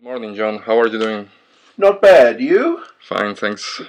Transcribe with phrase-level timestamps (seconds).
[0.00, 0.60] Good morning, John.
[0.60, 1.28] How are you doing?
[1.76, 2.40] Not bad.
[2.40, 2.84] You?
[3.06, 3.82] Fine, thanks.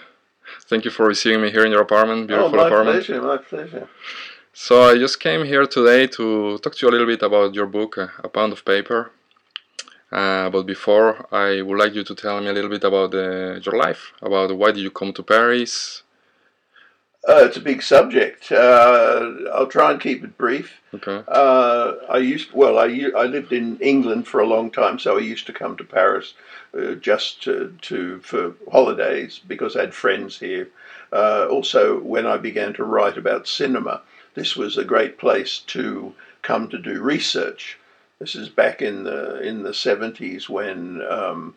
[0.63, 3.05] Thank you for receiving me here in your apartment, beautiful oh, my apartment.
[3.05, 3.21] pleasure.
[3.21, 3.87] My pleasure.
[4.51, 7.65] So I just came here today to talk to you a little bit about your
[7.65, 9.11] book, A Pound of Paper.
[10.11, 13.61] Uh, but before, I would like you to tell me a little bit about uh,
[13.65, 16.03] your life, about why did you come to Paris?
[17.27, 18.51] Uh, it's a big subject.
[18.51, 20.81] Uh, I'll try and keep it brief.
[20.93, 21.23] Okay.
[21.27, 25.21] Uh, I used well, I I lived in England for a long time, so I
[25.21, 26.33] used to come to Paris
[26.77, 30.69] uh, just to, to for holidays because I had friends here.
[31.13, 34.01] Uh, also, when I began to write about cinema,
[34.33, 37.77] this was a great place to come to do research.
[38.17, 41.03] This is back in the in the seventies when.
[41.07, 41.53] Um,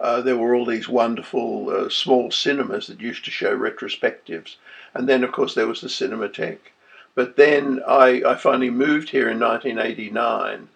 [0.00, 4.56] uh, there were all these wonderful uh, small cinemas that used to show retrospectives.
[4.92, 6.72] And then, of course, there was the Cinematheque.
[7.14, 10.68] But then I, I finally moved here in 1989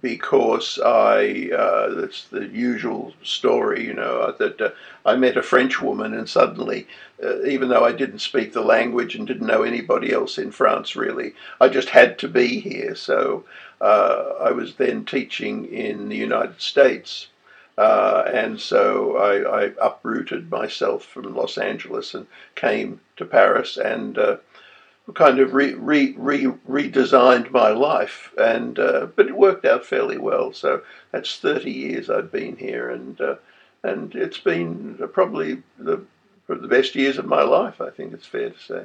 [0.00, 4.70] because I, uh, that's the usual story, you know, uh, that uh,
[5.04, 6.86] I met a French woman and suddenly,
[7.22, 10.96] uh, even though I didn't speak the language and didn't know anybody else in France
[10.96, 12.94] really, I just had to be here.
[12.94, 13.44] So
[13.80, 17.28] uh, I was then teaching in the United States.
[17.78, 24.16] Uh, and so I, I, uprooted myself from Los Angeles and came to Paris and
[24.16, 24.38] uh,
[25.12, 28.32] kind of re, re, re, redesigned my life.
[28.38, 30.54] And uh, but it worked out fairly well.
[30.54, 33.36] So that's 30 years I've been here, and uh,
[33.82, 36.02] and it's been probably the
[36.48, 37.80] the best years of my life.
[37.82, 38.84] I think it's fair to say.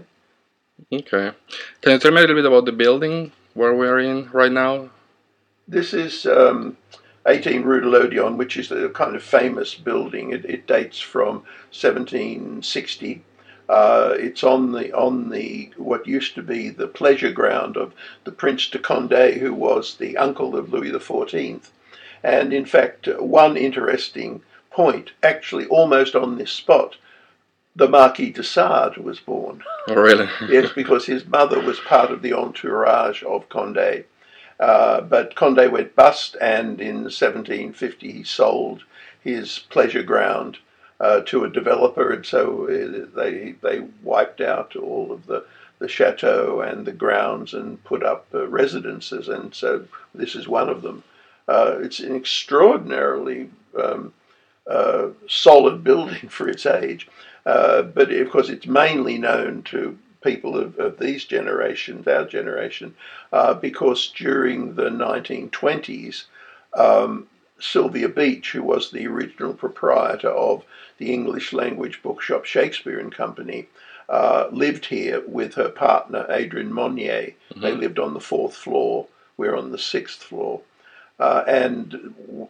[0.92, 1.32] Okay.
[1.82, 4.52] Can you tell me a little bit about the building where we are in right
[4.52, 4.90] now?
[5.66, 6.26] This is.
[6.26, 6.76] Um,
[7.28, 10.32] 18 Rue de l'Odeon, which is a kind of famous building.
[10.32, 13.24] It, it dates from 1760.
[13.70, 17.94] Uh, it's on the on the what used to be the pleasure ground of
[18.26, 21.62] the Prince de Condé, who was the uncle of Louis XIV.
[22.24, 26.98] And in fact, one interesting point, actually almost on this spot,
[27.76, 29.64] the Marquis de Sade was born.
[29.88, 30.28] Oh, really?
[30.50, 34.06] yes, because his mother was part of the entourage of Condé.
[34.62, 38.84] Uh, but Condé went bust, and in 1750 he sold
[39.20, 40.60] his pleasure ground
[41.00, 45.44] uh, to a developer, and so uh, they they wiped out all of the
[45.80, 49.84] the chateau and the grounds and put up uh, residences, and so
[50.14, 51.04] this is one of them.
[51.48, 54.14] Uh, it's an extraordinarily um,
[55.28, 57.08] solid building for its age,
[57.44, 62.96] but of course it's mainly known to people of, of these generations, our generation,
[63.34, 66.26] uh, because during the 1920s,
[66.74, 67.28] um,
[67.60, 70.64] Sylvia Beach, who was the original proprietor of
[70.98, 73.68] the English language bookshop Shakespeare and Company,
[74.10, 77.34] uh, lived here with her partner Adrienne Monnier.
[77.52, 77.62] Mm-hmm.
[77.62, 79.08] They lived on the fourth floor.
[79.38, 80.62] We're on the sixth floor.
[81.20, 82.48] Uh, and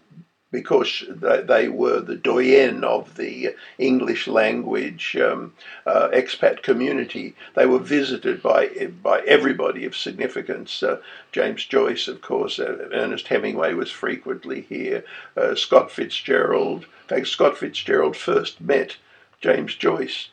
[0.51, 5.53] because they were the doyen of the English language um,
[5.85, 7.34] uh, expat community.
[7.56, 10.84] They were visited by by everybody of significance.
[10.84, 10.97] Uh,
[11.31, 15.06] James Joyce, of course, uh, Ernest Hemingway was frequently here.
[15.38, 16.84] Uh, Scott Fitzgerald.
[16.84, 18.97] In fact, Scott Fitzgerald first met
[19.40, 20.29] James Joyce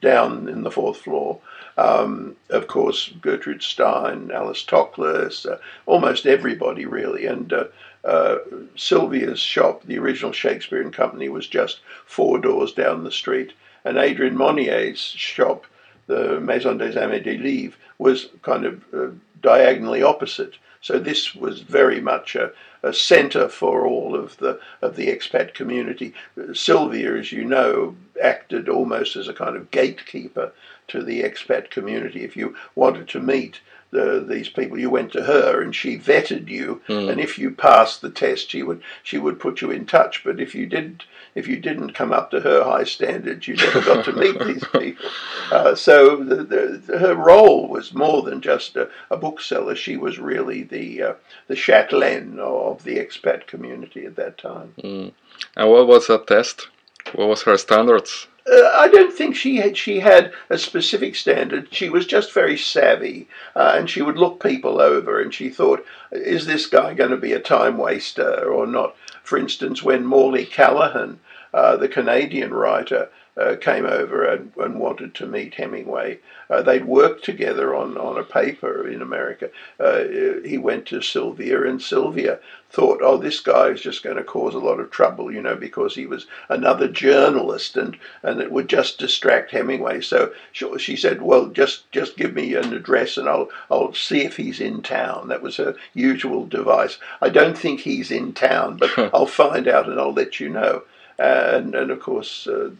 [0.00, 1.40] down in the fourth floor.
[1.76, 7.64] Um, of course, Gertrude Stein, Alice Toklas, uh, almost everybody really, and uh,
[8.04, 8.36] uh,
[8.76, 13.52] Sylvia's shop, the original Shakespeare and Company, was just four doors down the street,
[13.84, 15.66] and Adrienne Monnier's shop,
[16.06, 19.08] the Maison des Amis des Livres, was kind of uh,
[19.42, 20.54] diagonally opposite.
[20.80, 25.52] So this was very much a, a centre for all of the of the expat
[25.52, 26.14] community.
[26.52, 30.52] Sylvia, as you know, acted almost as a kind of gatekeeper
[30.86, 32.22] to the expat community.
[32.22, 33.60] If you wanted to meet
[33.90, 37.10] the, these people, you went to her and she vetted you, mm.
[37.10, 40.22] and if you passed the test, she would she would put you in touch.
[40.24, 41.04] But if you didn't
[41.34, 44.64] if you didn't come up to her high standards, you never got to meet these
[44.72, 45.08] people.
[45.50, 49.76] Uh, so the, the, her role was more than just a, a bookseller.
[49.76, 51.14] She was really the uh,
[51.46, 54.74] the chatelaine of the expat community at that time.
[54.82, 55.12] Mm.
[55.56, 56.68] And what was that test?
[57.14, 58.26] What was her standards?
[58.50, 61.68] Uh, I don't think she had she had a specific standard.
[61.70, 65.84] She was just very savvy, uh, and she would look people over, and she thought,
[66.10, 70.46] "Is this guy going to be a time waster or not?" For instance, when Morley
[70.46, 71.20] Callaghan,
[71.52, 76.18] uh, the Canadian writer, uh, came over and, and, wanted to meet Hemingway.
[76.50, 79.50] Uh, they'd worked together on, on a paper in America.
[79.78, 80.04] Uh,
[80.44, 82.40] he went to Sylvia, and Sylvia
[82.70, 85.54] thought, oh, this guy is just going to cause a lot of trouble, you know,
[85.54, 90.00] because he was another journalist and, and it would just distract Hemingway.
[90.00, 94.22] So she, she said, well, just, just give me an address and I'll, I'll see
[94.24, 95.28] if he's in town.
[95.28, 96.98] That was her usual device.
[97.22, 100.82] I don't think he's in town, but I'll find out and I'll let you know.
[101.18, 102.70] and, and of course, uh,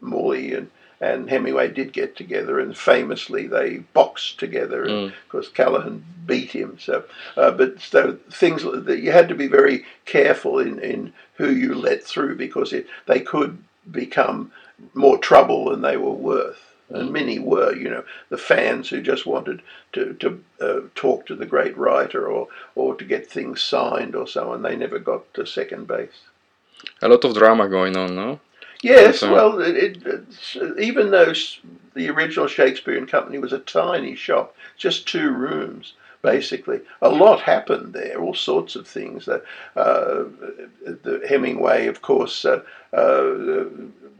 [0.00, 0.70] Morley and
[1.00, 4.82] and Hemingway did get together, and famously they boxed together.
[4.82, 5.06] And mm.
[5.06, 6.76] of course, Callaghan beat him.
[6.78, 7.04] So,
[7.36, 11.74] uh, but so things that you had to be very careful in, in who you
[11.74, 14.52] let through because it, they could become
[14.92, 16.74] more trouble than they were worth.
[16.90, 17.12] And mm.
[17.12, 19.62] many were, you know, the fans who just wanted
[19.94, 24.26] to, to uh, talk to the great writer or, or to get things signed or
[24.26, 24.60] so on.
[24.60, 26.26] They never got to second base.
[27.00, 28.40] A lot of drama going on, no?
[28.82, 30.24] Yes, well, it, it,
[30.78, 31.34] even though
[31.94, 37.92] the original Shakespeare Company was a tiny shop, just two rooms, basically, a lot happened
[37.92, 38.18] there.
[38.18, 39.28] All sorts of things.
[39.28, 39.40] Uh,
[39.76, 40.24] uh,
[40.84, 42.62] the Hemingway, of course, uh,
[42.92, 43.64] uh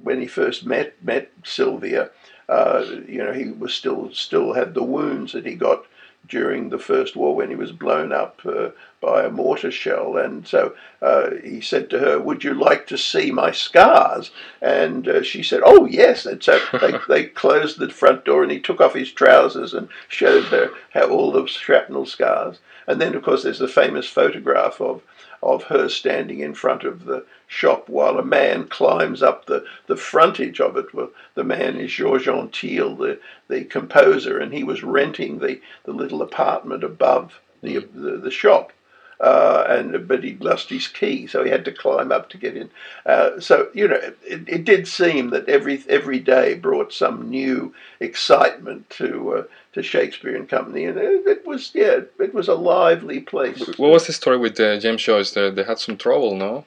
[0.03, 2.11] when he first met met Sylvia,
[2.49, 5.85] uh, you know, he was still still had the wounds that he got
[6.29, 8.71] during the First War when he was blown up uh,
[9.01, 10.17] by a mortar shell.
[10.17, 14.31] And so uh, he said to her, Would you like to see my scars?
[14.61, 16.27] And uh, she said, Oh, yes.
[16.27, 19.89] And so they, they closed the front door and he took off his trousers and
[20.09, 22.59] showed her how all the shrapnel scars.
[22.87, 25.03] And then, of course, there's the famous photograph of
[25.43, 29.97] of her standing in front of the shop while a man climbs up the, the
[29.97, 30.93] frontage of it.
[30.95, 35.93] Well, the man is George Antheil, the, the composer, and he was renting the, the
[35.93, 38.73] little apartment above the, the, the shop.
[39.21, 42.57] Uh, and but he'd lost his key, so he had to climb up to get
[42.57, 42.71] in.
[43.05, 47.75] Uh, so you know, it, it, did seem that every every day brought some new
[48.01, 49.43] excitement to uh,
[49.75, 53.61] to Shakespeare and Company, and it, it, was yeah, it was a lively place.
[53.77, 55.33] What was the story with uh, James Joyce?
[55.33, 56.65] They, they had some trouble, no?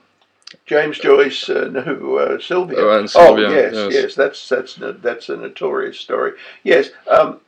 [0.67, 2.77] James Joyce, uh, no, uh, Sylvia.
[2.77, 3.47] Oh, and Sylvia.
[3.47, 6.33] Oh, yes, yes, yes, That's that's that's a notorious story.
[6.61, 7.39] Yes, um,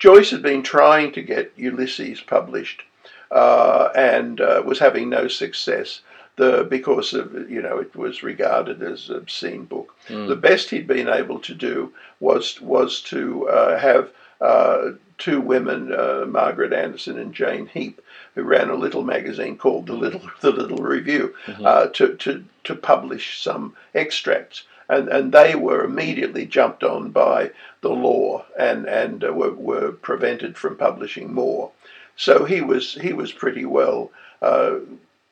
[0.00, 2.82] Joyce had been trying to get Ulysses published
[3.30, 6.00] uh, and uh, was having no success.
[6.36, 9.96] The, because of you know it was regarded as an obscene book.
[10.06, 10.28] Mm.
[10.28, 15.92] The best he'd been able to do was was to uh, have uh, two women,
[15.92, 18.00] uh, Margaret Anderson and Jane Heap,
[18.36, 21.66] who ran a little magazine called the Little the Little Review, mm-hmm.
[21.66, 24.62] Uh, to, to to publish some extracts.
[24.88, 27.50] And, and they were immediately jumped on by
[27.82, 31.72] the law and, and were, were prevented from publishing more.
[32.18, 34.10] So he was he was pretty well,
[34.42, 34.80] uh,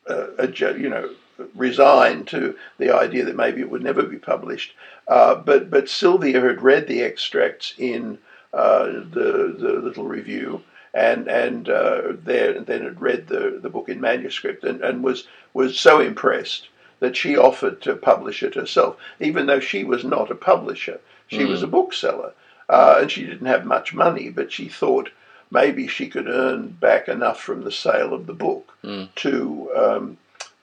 [0.09, 1.11] uh, you know,
[1.55, 4.73] resigned to the idea that maybe it would never be published.
[5.09, 8.19] Uh, but but Sylvia had read the extracts in
[8.55, 10.63] uh, the the little review.
[10.95, 15.29] And and uh, there, then had read the, the book in manuscript and, and was
[15.53, 16.69] was so impressed
[17.01, 20.99] that she offered to publish it herself, even though she was not a publisher.
[21.27, 21.49] She mm.
[21.49, 22.33] was a bookseller,
[22.71, 25.11] uh, and she didn't have much money, but she thought
[25.51, 29.09] maybe she could earn back enough from the sale of the book mm.
[29.17, 30.19] to, um,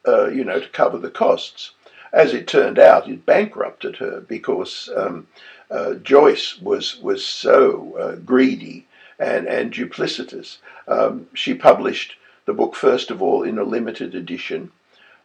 [0.08, 1.72] uh, you know, to cover the costs.
[2.12, 5.28] As it turned out, it bankrupted her because um,
[5.72, 8.86] uh, Joyce was was so uh, greedy
[9.18, 10.58] and and duplicitous.
[10.88, 12.16] Um, she published
[12.46, 14.72] the book first of all in a limited edition,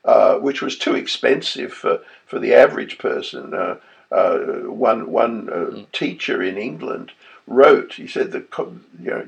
[0.04, 3.52] uh, which was too expensive for, for the average person.
[3.52, 3.76] Uh,
[4.10, 5.92] uh, one one mm.
[5.92, 7.12] teacher in England
[7.48, 7.94] wrote.
[7.94, 8.48] He said that
[9.00, 9.26] you know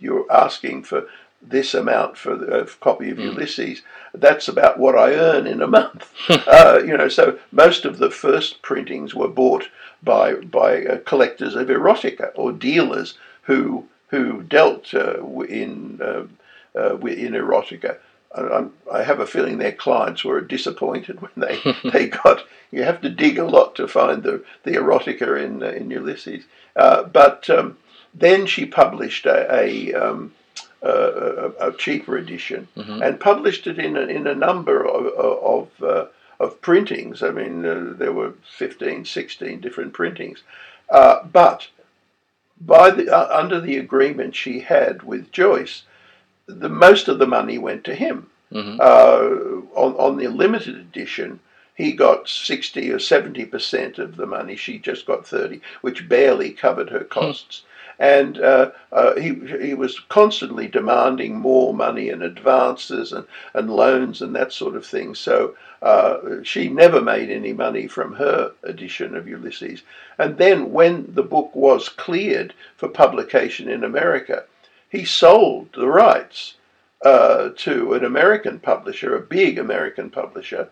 [0.00, 1.06] you're asking for
[1.40, 3.24] this amount for a copy of mm.
[3.24, 3.82] Ulysses.
[4.14, 6.12] That's about what I earn in a month.
[6.46, 9.68] uh, you know, so most of the first printings were bought
[10.02, 16.38] by by uh, collectors of erotica or dealers who who dealt uh, in um,
[16.76, 17.98] uh, in erotica.
[18.34, 21.58] I, I have a feeling their clients were disappointed when they,
[21.90, 22.44] they got.
[22.70, 26.44] You have to dig a lot to find the, the erotica in uh, in Ulysses.
[26.74, 27.76] Uh, but um,
[28.14, 30.32] then she published a, a, um,
[30.82, 33.02] a, a cheaper edition mm-hmm.
[33.02, 36.06] and published it in a, in a number of of, uh,
[36.40, 37.22] of printings.
[37.22, 40.42] I mean, uh, there were 15, 16 different printings.
[40.90, 41.68] Uh, but
[42.60, 45.82] by the uh, under the agreement she had with Joyce,
[46.46, 48.28] the most of the money went to him.
[48.52, 48.80] Mm-hmm.
[49.74, 51.40] on on the limited edition
[51.74, 54.56] he got 60 or 70% of the money.
[54.56, 57.62] She just got 30, which barely covered her costs.
[57.62, 58.02] Hmm.
[58.04, 59.34] and uh, uh, he
[59.66, 64.84] he was constantly demanding more money and advances and, and loans and that sort of
[64.86, 65.14] thing.
[65.14, 69.82] So uh, she never made any money from her edition of Ulysses.
[70.18, 74.44] And then when the book was cleared for publication in America,
[74.92, 76.54] he sold the rights
[77.04, 80.68] uh, to an American publisher, a big American publisher,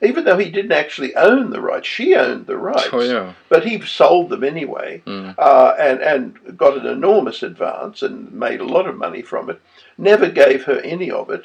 [0.00, 1.86] even though he didn't actually own the rights.
[1.86, 3.32] She owned the rights, Oh yeah.
[3.48, 5.34] but he sold them anyway, Mm.
[5.36, 9.60] uh, and and got an enormous advance and made a lot of money from it.
[9.98, 11.44] Never gave her any of it,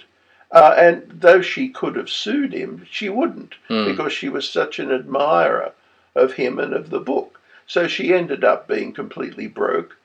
[0.51, 3.85] uh, and though she could have sued him, she wouldn't Mm.
[3.91, 5.73] because she was such an admirer
[6.15, 7.39] of him and of the book.
[7.67, 9.95] So she ended up being completely broke.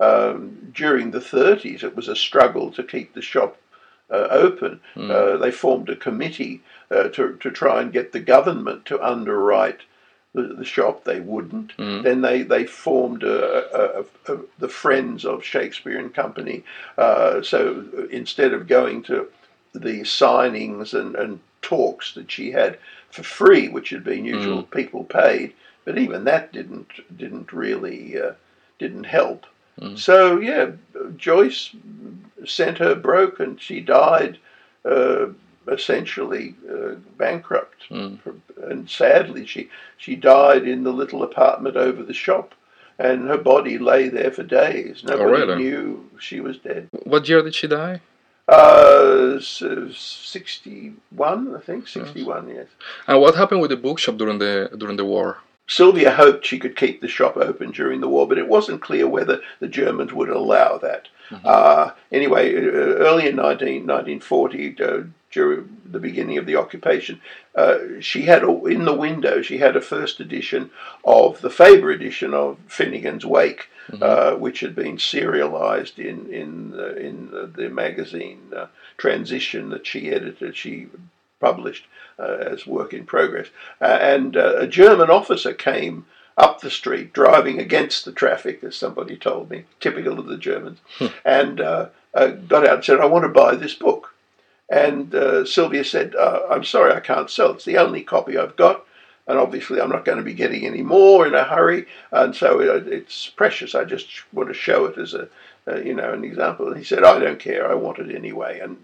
[0.00, 3.56] Um, during the 30s, it was a struggle to keep the shop
[4.10, 4.80] uh, open.
[4.96, 5.10] Mm.
[5.10, 9.80] Uh, they formed a committee uh, to, to try and get the government to underwrite
[10.34, 11.04] the, the shop.
[11.04, 11.76] They wouldn't.
[11.76, 12.02] Mm.
[12.02, 16.64] Then they, they formed a, a, a, the Friends of Shakespeare and Company.
[16.98, 19.28] Uh, so instead of going to
[19.72, 22.78] the signings and, and talks that she had
[23.10, 25.54] for free, which had been usual, people paid.
[25.84, 28.32] But even that didn't didn't really uh,
[28.78, 29.46] didn't help.
[29.80, 29.98] Mm.
[29.98, 30.72] So yeah,
[31.16, 31.74] Joyce
[32.46, 34.38] sent her broke, and she died
[34.84, 35.26] uh,
[35.66, 37.88] essentially uh, bankrupt.
[37.90, 38.18] Mm.
[38.62, 42.54] And sadly, she she died in the little apartment over the shop,
[42.98, 45.02] and her body lay there for days.
[45.04, 45.56] Nobody really?
[45.56, 46.88] knew she was dead.
[47.04, 48.00] What year did she die?
[48.46, 51.88] Uh, so sixty-one, I think.
[51.88, 52.66] Sixty-one, yes.
[53.06, 55.38] And what happened with the bookshop during the during the war?
[55.66, 59.08] Sylvia hoped she could keep the shop open during the war, but it wasn't clear
[59.08, 61.08] whether the Germans would allow that.
[61.44, 67.20] Uh, anyway, uh, early in 19, 1940, uh, during the beginning of the occupation,
[67.54, 70.70] uh, she had a, in the window she had a first edition
[71.04, 73.68] of the Faber edition of Finnegan's Wake,
[74.00, 78.66] uh, which had been serialized in in uh, in the, the magazine uh,
[78.96, 80.56] Transition that she edited.
[80.56, 80.86] She
[81.48, 81.84] published
[82.18, 83.48] uh, as work in progress.
[83.80, 88.76] Uh, and uh, a German officer came up the street driving against the traffic, as
[88.76, 90.80] somebody told me, typical of the Germans,
[91.24, 94.14] and uh, uh, got out and said, I want to buy this book.
[94.68, 97.50] And uh, Sylvia said, uh, I'm sorry, I can't sell.
[97.52, 98.84] It's the only copy I've got.
[99.26, 101.86] And obviously, I'm not going to be getting any more in a hurry.
[102.10, 103.74] And so it, it's precious.
[103.74, 105.28] I just want to show it as a,
[105.66, 106.66] uh, you know, an example.
[106.68, 107.70] And he said, I don't care.
[107.70, 108.60] I want it anyway.
[108.60, 108.76] And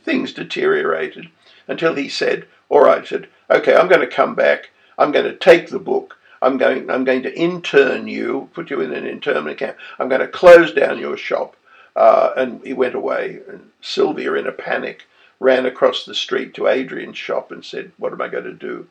[0.00, 1.26] things deteriorated
[1.68, 4.70] until he said, "All right," said, "Okay, I'm going to come back.
[4.98, 6.16] I'm going to take the book.
[6.42, 6.90] I'm going.
[6.90, 9.76] I'm going to intern you, put you in an internment camp.
[9.98, 11.56] I'm going to close down your shop."
[11.96, 13.40] Uh, and he went away.
[13.48, 15.06] And Sylvia, in a panic,
[15.38, 18.88] ran across the street to Adrienne's shop and said, "What am I going to do?"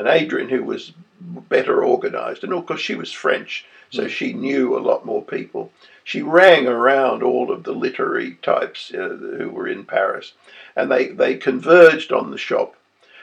[0.00, 4.74] And Adrienne, who was better organised, and of course she was French, so she knew
[4.74, 5.72] a lot more people.
[6.02, 10.32] She rang around all of the literary types uh, who were in Paris,
[10.74, 12.76] and they, they converged on the shop.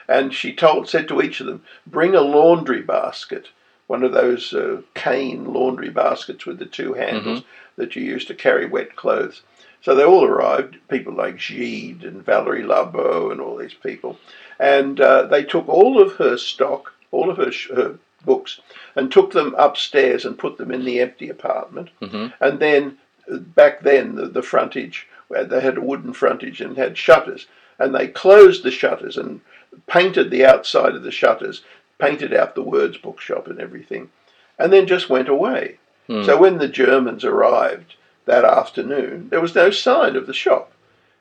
[0.06, 3.48] And she told said to each of them, "Bring a laundry basket,
[3.88, 7.42] one of those uh, cane laundry baskets with the two handles
[7.74, 9.42] that you use to carry wet clothes."
[9.82, 14.18] So they all arrived, people like Gide and Valery Larbaud and all these people,
[14.58, 18.60] and uh, they took all of her stock, all of her, sh- her books,
[18.96, 21.90] and took them upstairs and put them in the empty apartment.
[22.02, 22.32] Mhm.
[22.40, 26.98] And then back then, the, the frontage, where they had a wooden frontage and had
[26.98, 27.46] shutters,
[27.78, 29.40] and they closed the shutters and
[29.86, 31.62] painted the outside of the shutters,
[31.98, 34.10] painted out the words bookshop and everything,
[34.58, 35.78] and then just went away.
[36.08, 36.24] Hmm.
[36.24, 37.94] So when the Germans arrived
[38.28, 40.72] that afternoon, there was no sign of the shop.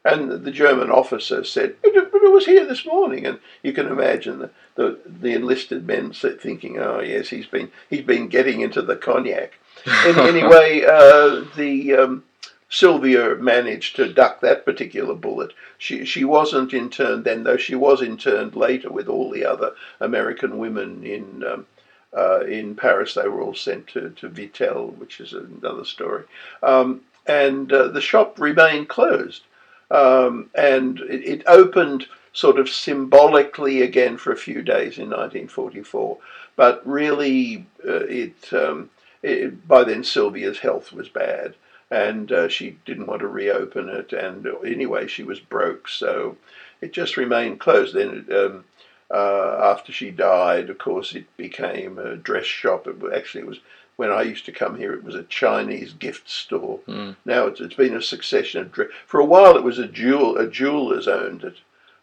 [0.05, 3.25] And the German officer said, but it, was here this morning.
[3.25, 8.03] And you can imagine the, the, the enlisted men thinking, oh, yes, he's been, he's
[8.03, 9.53] been getting into the cognac.
[9.85, 12.23] And anyway, uh, the um,
[12.69, 15.53] Sylvia managed to duck that particular bullet.
[15.77, 20.57] She, she wasn't interned then, though she was interned later with all the other American
[20.57, 21.65] women in, um,
[22.17, 23.13] uh, in Paris.
[23.13, 26.23] They were all sent to, to Vittel, which is another story.
[26.63, 29.43] Um, and uh, the shop remained closed.
[29.91, 36.17] Um, and it, it opened sort of symbolically again for a few days in 1944.
[36.55, 38.89] But really, uh, it, um,
[39.21, 41.53] it by then Sylvia's health was bad,
[41.91, 44.11] and uh, she didn't want to reopen it.
[44.13, 46.37] And anyway, she was broke, so
[46.81, 47.95] it just remained closed.
[47.95, 48.65] Then, um,
[49.11, 52.87] uh, after she died, of course, it became a dress shop.
[52.87, 53.59] It, actually, it was
[53.95, 54.93] when I used to come here.
[54.93, 56.79] It was a Chinese gift store.
[56.87, 57.15] Mm.
[57.25, 58.89] Now it's, it's been a succession of dress.
[59.05, 60.37] For a while, it was a jewel.
[60.37, 61.57] A jeweler's owned it.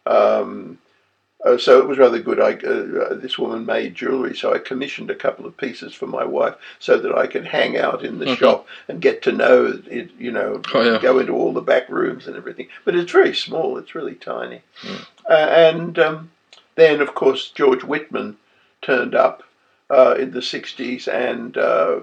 [0.06, 2.40] Um, uh, Uh, so it was rather good.
[2.40, 6.24] I, uh, this woman made jewellery, so I commissioned a couple of pieces for my
[6.24, 8.38] wife so that I could hang out in the Mhm.
[8.38, 10.08] shop and get to know it.
[10.18, 10.98] You know, Oh, yeah.
[11.02, 12.68] go into all the back rooms and everything.
[12.86, 13.76] But it's very small.
[13.76, 14.62] It's really tiny.
[14.82, 15.06] Mm.
[15.28, 15.32] Uh,
[15.68, 16.30] and um,
[16.76, 18.36] then, of course, George Whitman
[18.82, 19.42] turned up
[19.90, 21.56] uh, in the '60s and.
[21.56, 22.00] Uh,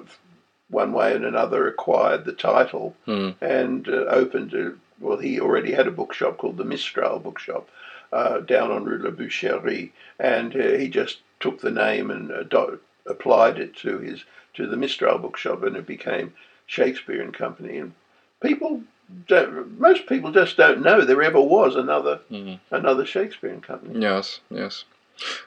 [0.69, 3.35] one way and another acquired the title Mm.
[3.41, 7.69] and uh, opened a, well he already had a bookshop called the Mistral bookshop
[8.13, 12.67] uh, down on Rue La Boucherie and uh, he just took the name and uh,
[13.05, 14.23] applied it to his
[14.53, 16.33] to the Mistral bookshop and it became
[16.65, 17.93] Shakespeare and Company and
[18.41, 18.83] people
[19.77, 22.59] most people just don't know there ever was another Mm.
[22.71, 24.83] another Shakespeare and Company Yes, yes.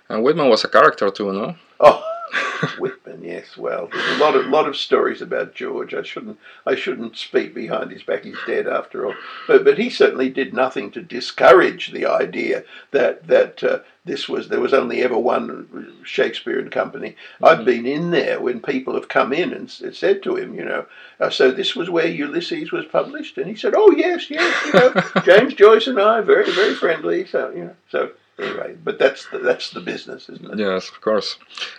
[0.08, 1.56] And Whitman was a character too, no?
[1.80, 2.02] oh
[2.78, 3.56] Whitman, yes.
[3.56, 5.94] Well, there's a lot of lot of stories about George.
[5.94, 8.24] I shouldn't I shouldn't speak behind his back.
[8.24, 9.14] He's dead after all.
[9.46, 14.48] But but he certainly did nothing to discourage the idea that that uh, this was
[14.48, 17.16] there was only ever one Shakespeare and Company.
[17.42, 20.86] I've been in there when people have come in and said to him, you know,
[21.20, 24.72] uh, so this was where Ulysses was published, and he said, oh yes, yes, you
[24.72, 27.26] know, James Joyce and I very very friendly.
[27.26, 30.58] So you know, so anyway, but that's the, that's the business, isn't it?
[30.58, 31.36] Yes, of course.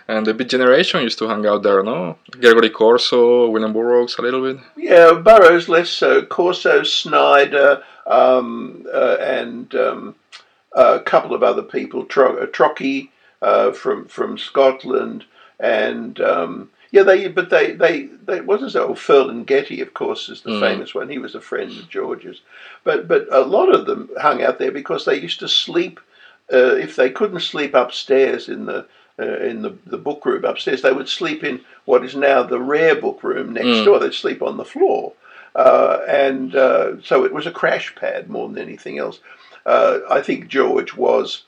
[0.08, 2.18] And the Beat Generation used to hang out there, no?
[2.40, 4.62] Gregory Corso, William Burroughs, a little bit.
[4.76, 6.22] Yeah, Burroughs less so.
[6.24, 10.14] Corso, Snyder, um, uh, and um,
[10.72, 12.04] a couple of other people.
[12.04, 13.10] Tro- uh, Trocchi
[13.42, 15.24] uh, from from Scotland,
[15.60, 18.94] and um, yeah, they but they they they wasn't so.
[18.94, 20.60] Ferlinghetti, of course, is the Mm.
[20.60, 21.08] famous one.
[21.08, 22.40] He was a friend of George's,
[22.84, 26.00] but but a lot of them hung out there because they used to sleep.
[26.52, 28.86] Uh, if they couldn't sleep upstairs in the
[29.18, 32.60] uh, in the, the book room upstairs, they would sleep in what is now the
[32.60, 33.84] rare book room next Mm.
[33.84, 33.98] door.
[33.98, 35.14] They'd sleep on the floor.
[35.54, 39.20] Uh, and uh, so it was a crash pad more than anything else.
[39.64, 41.44] Uh, I think George was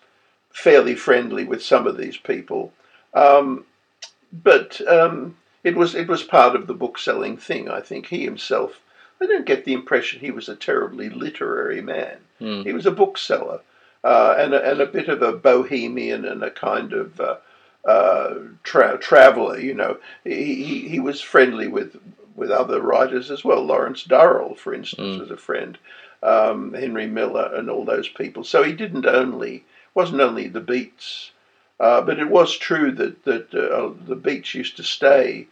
[0.50, 2.73] fairly friendly with some of these people,
[3.12, 3.67] um,
[4.33, 7.69] but um, it was it was part of the book selling thing.
[7.69, 8.81] I think he himself.
[9.21, 12.19] I don't get the impression he was a terribly literary man.
[12.40, 12.64] Mm.
[12.64, 13.61] He was a bookseller
[14.05, 17.37] uh, and, a, and a bit of a bohemian and a kind of uh,
[17.85, 19.59] uh, tra- traveller.
[19.59, 21.97] You know, he, he, he was friendly with
[22.37, 23.62] with other writers as well.
[23.64, 25.21] Lawrence Durrell, for instance, Mm.
[25.21, 25.76] was a friend.
[26.23, 28.43] Um, Henry Miller and all those people.
[28.45, 29.64] So he didn't only
[29.95, 31.31] wasn't only the Beats,
[31.81, 35.47] uh, but it was true that that uh, the Beats used to stay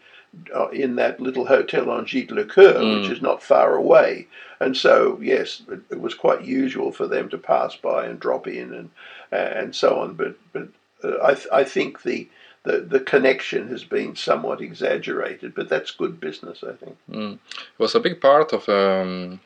[0.55, 3.01] uh, in that little hotel on Gîte le Coeur, Mm.
[3.01, 4.27] which is not far away.
[4.61, 8.47] And so, yes, it, it was quite usual for them to pass by and drop
[8.47, 8.91] in and
[9.31, 10.15] and so on.
[10.15, 10.69] But but
[11.05, 12.29] uh, I th- I think the,
[12.65, 16.97] the the connection has been somewhat exaggerated, but that's good business, I think.
[17.11, 17.35] Mm.
[17.35, 19.41] It was a big part of um,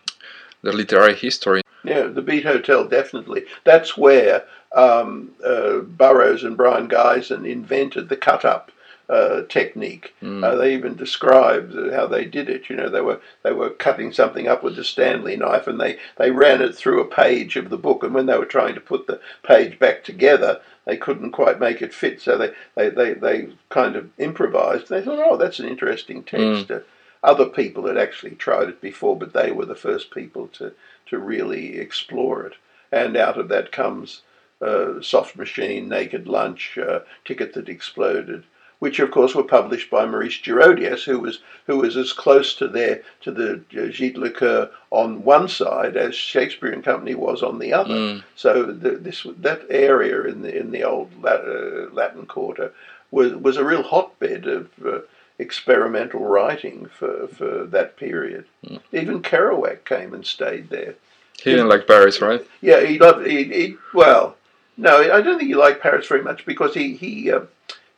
[0.62, 1.62] the literary history.
[1.83, 3.45] Yeah, the Beat Hotel definitely.
[3.64, 4.45] That's where
[4.77, 8.71] um, uh, Burroughs and Brion Gysin invented the cut up.
[9.11, 10.14] Uh, technique.
[10.23, 10.44] Mm.
[10.44, 12.70] Uh, they even described how they did it.
[12.70, 15.99] You know, they were they were cutting something up with a Stanley knife, and they,
[16.16, 18.05] they ran it through a page of the book.
[18.05, 21.83] And when they were trying to put the page back together, they couldn't quite make
[21.83, 22.20] it fit.
[22.20, 24.88] So they they, they, they kind of improvised.
[24.88, 26.70] They thought, oh, that's an interesting text.
[26.70, 26.81] Uh,
[27.25, 30.73] other people had actually tried it before, but they were the first people to
[31.07, 32.55] to really explore it.
[32.92, 34.23] And out of that comes
[34.62, 38.44] uh, Soft Machine, Naked Lunch, uh, Ticket That Exploded
[38.81, 42.66] which of course were published by Maurice Girodias, who was who was as close to
[42.66, 47.43] their to the uh, Gîte le Coeur on one side as Shakespeare and Company was
[47.43, 47.95] on the other.
[47.95, 48.25] Mm.
[48.35, 52.73] So the, this that area in the in the old uh, Latin Quarter
[53.11, 55.01] was was a real hotbed of uh,
[55.38, 58.45] experimental writing for, for that period.
[58.66, 58.81] Mm.
[58.93, 60.95] Even Kerouac came and stayed there.
[61.43, 62.47] He didn't like Paris, right?
[62.61, 63.27] Yeah, he loved.
[63.27, 64.37] He, he well,
[64.77, 67.40] no, I don't think he liked Paris very much because he he uh,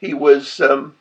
[0.02, 0.94] he was um,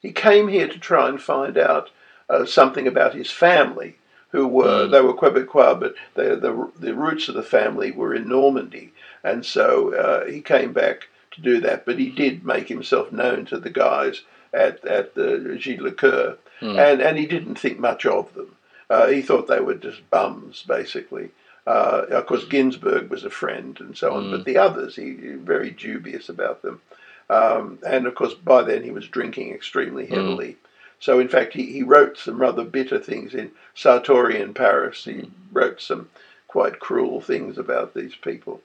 [0.00, 1.90] he came here to try and find out
[2.30, 3.90] uh, something about his family,
[4.30, 4.90] who were Mm.
[4.92, 6.52] they were Quebecois, but the the
[6.86, 11.40] the roots of the family were in Normandy, and so uh, he came back to
[11.42, 11.84] do that.
[11.84, 14.22] But he did make himself known to the guys
[14.54, 15.28] at at the
[15.62, 16.78] Gîte le Coeur, Mm.
[16.86, 18.50] and and he didn't think much of them.
[18.88, 21.28] Uh, he thought they were just bums, basically.
[21.66, 24.30] Uh, of course, Ginsberg was a friend and so on, Mm.
[24.30, 26.80] but the others, he he very dubious about them.
[27.28, 30.56] Um, and of course, by then he was drinking extremely heavily.
[31.00, 35.04] So, in fact, he, he wrote some rather bitter things in Satori in Paris.
[35.04, 36.08] He wrote some
[36.48, 38.62] quite cruel things about these people.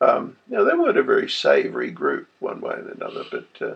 [0.00, 3.74] Um, you know, they weren't a very savoury group, one way or another, but uh,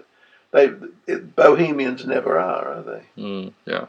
[0.52, 0.72] they
[1.06, 3.02] it, Bohemians never are, are they?
[3.22, 3.86] Mm, yeah.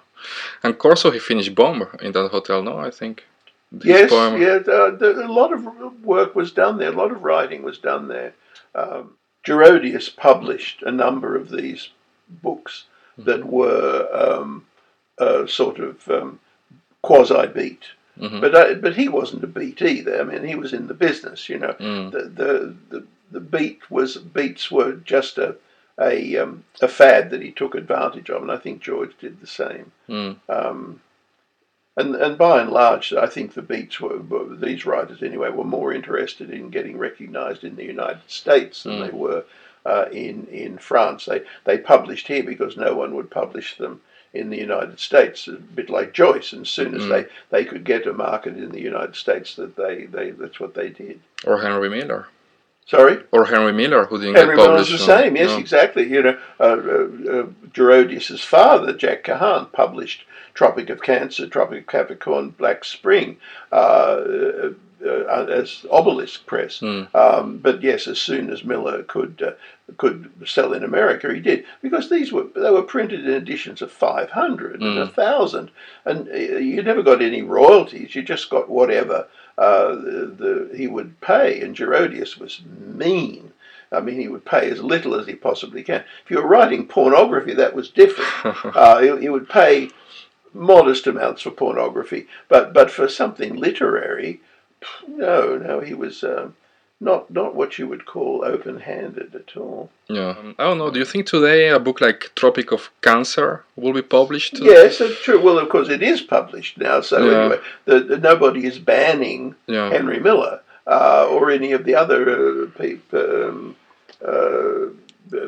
[0.64, 2.78] And Corso, he finished Bomb in that hotel, no?
[2.78, 3.26] I think.
[3.72, 4.60] His yes, poem- yeah.
[4.72, 6.90] Uh, the, a lot of work was done there.
[6.90, 8.34] A lot of writing was done there.
[8.74, 9.16] Um,
[9.48, 11.90] Girodias published a number of these
[12.44, 12.84] books
[13.18, 14.66] that were um,
[15.18, 16.40] uh, sort of um,
[17.02, 17.84] quasi beat.
[18.20, 18.42] Mhm.
[18.42, 20.20] But uh, but he wasn't a beat either.
[20.20, 21.48] I mean, he was in the business.
[21.50, 22.12] You know, Mm.
[22.12, 25.56] the the the, the beat was beats were just a
[26.00, 29.48] a um, a fad that he took advantage of, and I think George did the
[29.48, 29.92] same.
[30.10, 30.36] Mm.
[30.50, 31.02] Um,
[31.98, 34.20] and and by and large, I think the Beats were
[34.52, 39.06] these writers anyway were more interested in getting recognised in the United States than Mm.
[39.06, 39.44] they were
[39.86, 41.26] uh, in in France.
[41.26, 44.02] They they published here because no one would publish them
[44.34, 45.48] in the United States.
[45.48, 47.10] A bit like Joyce, and as soon as Mm.
[47.10, 50.74] they, they could get a market in the United States, that they, they that's what
[50.76, 51.20] they did.
[51.46, 52.28] Or Henry Miller.
[52.88, 53.22] Sorry.
[53.32, 55.06] Or Henry Miller, who didn't Henry get Miller's published.
[55.06, 55.58] the same, yes, No.
[55.58, 56.08] exactly.
[56.10, 60.24] You know, uh, uh, uh, Girodias's father, Jack Kahane, published
[60.54, 63.38] Tropic of Cancer, Tropic of Capricorn, Black Spring
[63.72, 64.70] uh, uh,
[65.06, 66.80] uh, as Obelisk Press.
[66.80, 67.14] Mm.
[67.14, 69.52] Um, but yes, as soon as Miller could uh,
[69.98, 73.92] could sell in America, he did because these were they were printed in editions of
[73.92, 75.14] five hundred and a Mm.
[75.14, 75.70] thousand,
[76.06, 78.16] and uh, you never got any royalties.
[78.16, 81.62] You just got whatever uh, the, the he would pay.
[81.62, 83.54] And Girodias was mean.
[83.92, 86.04] I mean, he would pay as little as he possibly can.
[86.26, 88.66] If you were writing pornography, that was different.
[88.76, 89.90] uh, he, he would pay
[90.54, 94.42] modest amounts for pornography, but but for something literary,
[95.08, 96.50] no, no, he was uh,
[97.00, 99.90] not not what you would call open-handed at all.
[100.10, 100.30] yeah.
[100.30, 100.90] Um, I don't know.
[100.90, 104.58] Do you think today a book like Tropic of Cancer will be published?
[104.60, 105.40] Yes, that's true.
[105.42, 107.02] Well, of course, it is published now.
[107.02, 107.40] So Yeah.
[107.40, 109.90] anyway, the, the, nobody is banning Yeah.
[109.92, 113.76] Henry Miller uh, or any of the other uh, peop, um,
[114.26, 114.88] uh,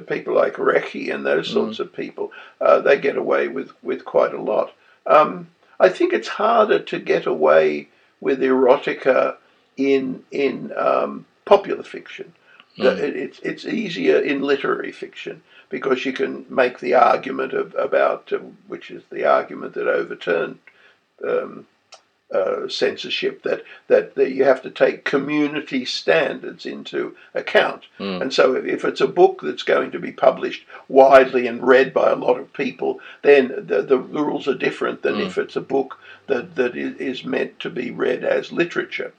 [0.07, 2.31] people like Rechy and those sorts of people.
[2.61, 4.71] Uh, they get away with, with quite a lot.
[5.07, 5.47] Um,
[5.79, 7.87] I think it's harder to get away
[8.21, 9.37] with erotica
[9.77, 12.33] in in um, popular fiction.
[12.77, 12.97] Mm.
[13.25, 15.35] it's it's easier in literary fiction
[15.75, 18.37] because you can make the argument of about uh,
[18.71, 20.59] which is the argument that overturned
[21.31, 21.65] um,
[22.39, 27.83] uh, censorship that, that that you have to take community standards into account.
[27.99, 28.21] Mm.
[28.21, 31.89] And so if, if it's a book that's going to be published widely and read
[31.91, 32.91] by a lot of people,
[33.23, 35.25] then the, the rules are different than Mm.
[35.25, 39.11] if it's a book that, that is meant to be read as literature.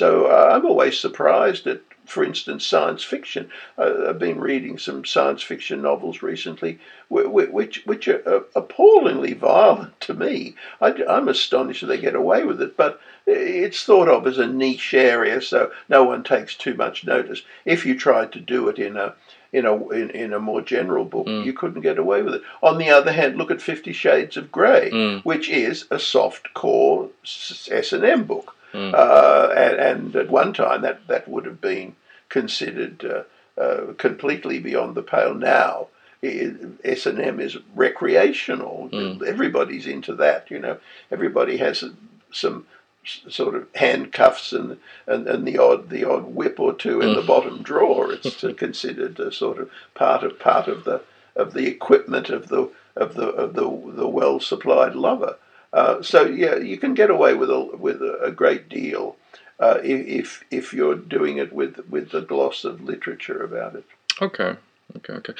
[0.00, 3.48] So uh, I'm always surprised at, for instance, science fiction.
[3.78, 8.40] Uh, I've been reading some science fiction novels recently, whi- whi- which which are uh,
[8.56, 10.56] appallingly violent to me.
[10.80, 14.48] I, am astonished that they get away with it, but it's thought of as a
[14.48, 17.42] niche area, so no one takes too much notice.
[17.64, 19.14] If you tried to do it in a
[19.52, 21.44] in a in, in a more general book, Mm.
[21.44, 22.42] you couldn't get away with it.
[22.64, 25.22] On the other hand, look at Fifty Shades of Grey, Mm.
[25.24, 28.56] which is a soft core S and M book.
[28.74, 28.92] Mm.
[28.92, 31.94] Uh, and, and at one time, that, that would have been
[32.28, 35.32] considered uh, uh, completely beyond the pale.
[35.34, 35.86] Now,
[36.22, 38.88] S and M is recreational.
[38.92, 39.22] Mm.
[39.26, 40.50] Everybody's into that.
[40.50, 40.78] You know,
[41.10, 41.84] everybody has
[42.32, 42.66] some
[43.04, 47.14] s- sort of handcuffs and, and, and the odd the odd whip or two in
[47.14, 47.26] the Mm.
[47.26, 48.12] bottom drawer.
[48.12, 51.02] It's considered a sort of part of part of the
[51.36, 55.36] of the equipment of the of the of the the well supplied lover.
[55.74, 59.16] Uh, so yeah, you can get away with a with a, great deal
[59.58, 63.84] uh, if if you're doing it with with the gloss of literature about it.
[64.22, 64.56] Okay.
[64.96, 65.14] Okay.
[65.14, 65.34] Okay.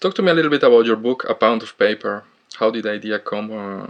[0.00, 2.22] Talk to me a little bit about your book, A Pound of Paper.
[2.60, 3.86] How did the idea come uh,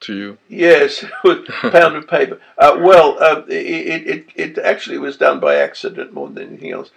[0.00, 0.38] to you?
[0.48, 2.40] Yes, pound of paper.
[2.56, 6.90] Uh, well, uh, it, it it actually was done by accident more than anything else.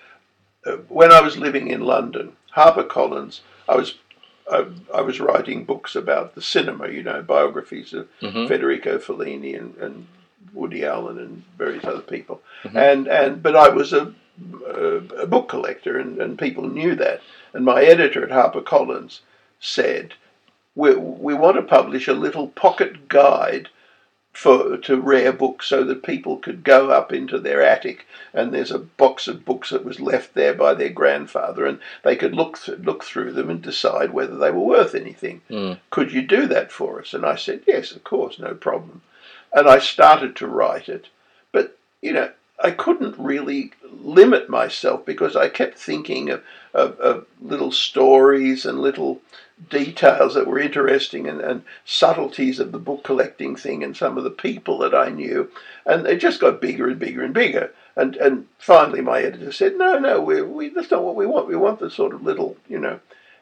[0.66, 3.96] Uh, when I was living in London, HarperCollins, I was
[4.52, 8.48] I, I was writing books about the cinema, you know, biographies of Mhm.
[8.48, 10.08] Federico Fellini and, and
[10.54, 12.42] Woody Allen and various other people.
[12.64, 12.76] Mhm.
[12.76, 14.14] And and but I was a,
[14.68, 17.22] a, a book collector, and, and people knew that.
[17.54, 19.20] And my editor at HarperCollins
[19.60, 20.14] said,
[20.76, 23.70] "We we want to publish a little pocket guide."
[24.42, 28.72] For to rare books, so that people could go up into their attic, and there's
[28.72, 32.58] a box of books that was left there by their grandfather, and they could look
[32.58, 35.80] th- look through them and decide whether they were worth anything Mm.
[35.90, 37.14] could you do that for us?
[37.14, 39.02] And I said, yes, of course, no problem.
[39.52, 41.08] And I started to write it.
[41.52, 46.44] But, you know, I couldn't really limit myself because I kept thinking of,
[46.74, 49.22] of, of little stories and little
[49.70, 54.24] details that were interesting and, and subtleties of the book collecting thing and some of
[54.24, 55.52] the people that I knew.
[55.86, 57.74] And it just got bigger and bigger and bigger.
[57.96, 61.48] And, and finally, my editor said, no, no, we, we, that's not what we want.
[61.48, 63.00] We want the sort of little, you know,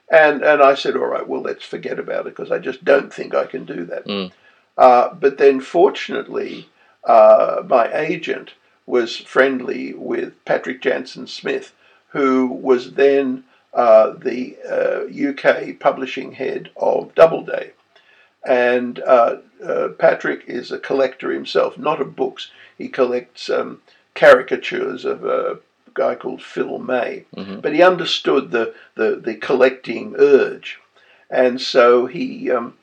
[0.10, 3.14] and and I said, all right, well, let's forget about it because I just don't
[3.14, 4.06] think I can do that.
[4.06, 4.32] Mm.
[4.78, 6.70] Uh, but then, fortunately,
[7.04, 8.54] uh, my agent
[8.88, 11.74] was friendly with Patrick Janson Smith,
[12.10, 14.58] who was then uh, the
[15.30, 17.74] UK publishing head of Doubleday.
[18.48, 19.00] And
[20.00, 22.50] Patrick is a collector himself, not of books.
[22.78, 23.82] He collects um,
[24.16, 25.60] caricatures of a
[25.94, 27.26] guy called Phil May.
[27.36, 27.60] Mm-hmm.
[27.60, 30.80] But he understood the, the, the collecting urge.
[31.30, 32.76] And so he, um,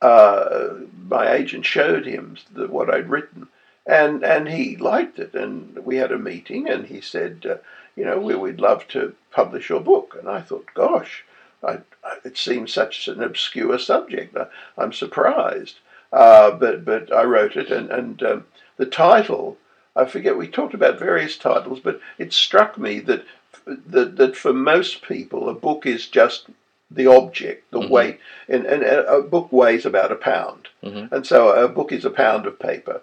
[0.00, 0.68] uh,
[1.08, 3.48] my agent showed him the, what I'd written,
[3.86, 5.34] and and he liked it.
[5.34, 7.56] And we had a meeting, and he said, uh,
[7.96, 10.16] you know, we, would love to publish your book.
[10.18, 11.24] And I thought, gosh,
[11.62, 11.78] I,
[12.24, 14.36] it seems such an obscure subject.
[14.36, 15.78] I, am surprised,
[16.12, 18.44] uh, but but I wrote it, and and um,
[18.76, 19.58] the title.
[19.94, 20.38] I forget.
[20.38, 23.24] We talked about various titles, but it struck me that
[23.66, 26.46] that, that for most people, a book is just
[26.90, 27.92] the object, the mm-hmm.
[27.92, 31.14] weight, and, and, a book weighs about a pound, mm-hmm.
[31.14, 33.02] and so a book is a pound of paper,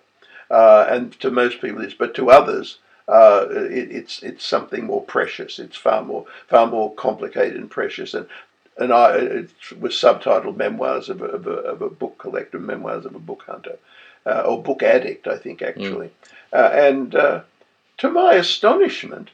[0.50, 2.80] uh, and to most people it's, but to others.
[3.08, 5.58] Uh, it, it's it's something more precious.
[5.58, 8.14] It's far more far more complicated and precious.
[8.14, 8.28] And
[8.78, 13.06] and I it was subtitled "Memoirs of a, of a, of a Book Collector," "Memoirs
[13.06, 13.78] of a Book Hunter,"
[14.26, 16.08] uh, or "Book Addict," I think actually.
[16.08, 16.14] Mm.
[16.54, 17.42] Uh, and uh,
[17.98, 19.30] to my astonishment,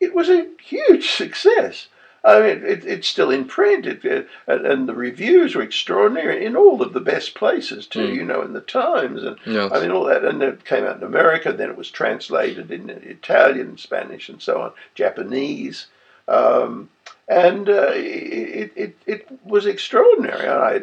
[0.00, 1.88] it was a huge success.
[2.24, 6.56] I mean, it, it's still in print, it, it, and the reviews are extraordinary in
[6.56, 8.08] all of the best places too.
[8.08, 8.14] Mm.
[8.14, 9.70] You know, in the Times, and yes.
[9.72, 10.24] I mean all that.
[10.24, 11.52] And it came out in America.
[11.52, 15.86] Then it was translated in Italian, Spanish, and so on, Japanese,
[16.26, 16.88] um,
[17.28, 20.48] and uh, it, it it was extraordinary.
[20.48, 20.80] I,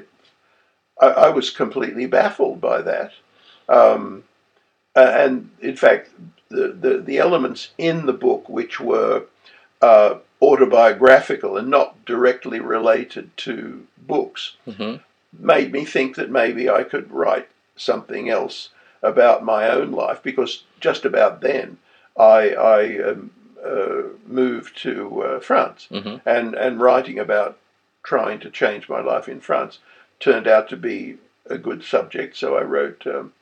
[1.01, 3.13] I, I was completely baffled by that.
[3.67, 4.25] Um,
[4.95, 6.09] and in fact,
[6.49, 9.23] the, the, the elements in the book which were
[9.81, 14.97] uh, autobiographical and not directly related to books mm-hmm.
[15.37, 18.69] made me think that maybe I could write something else
[19.03, 21.77] about my own life because just about then
[22.17, 23.31] I, I um,
[23.63, 26.27] uh, moved to uh, France mm-hmm.
[26.27, 27.57] and, and writing about
[28.03, 29.79] trying to change my life in France
[30.19, 32.35] turned out to be a good subject.
[32.35, 33.33] So I wrote, um,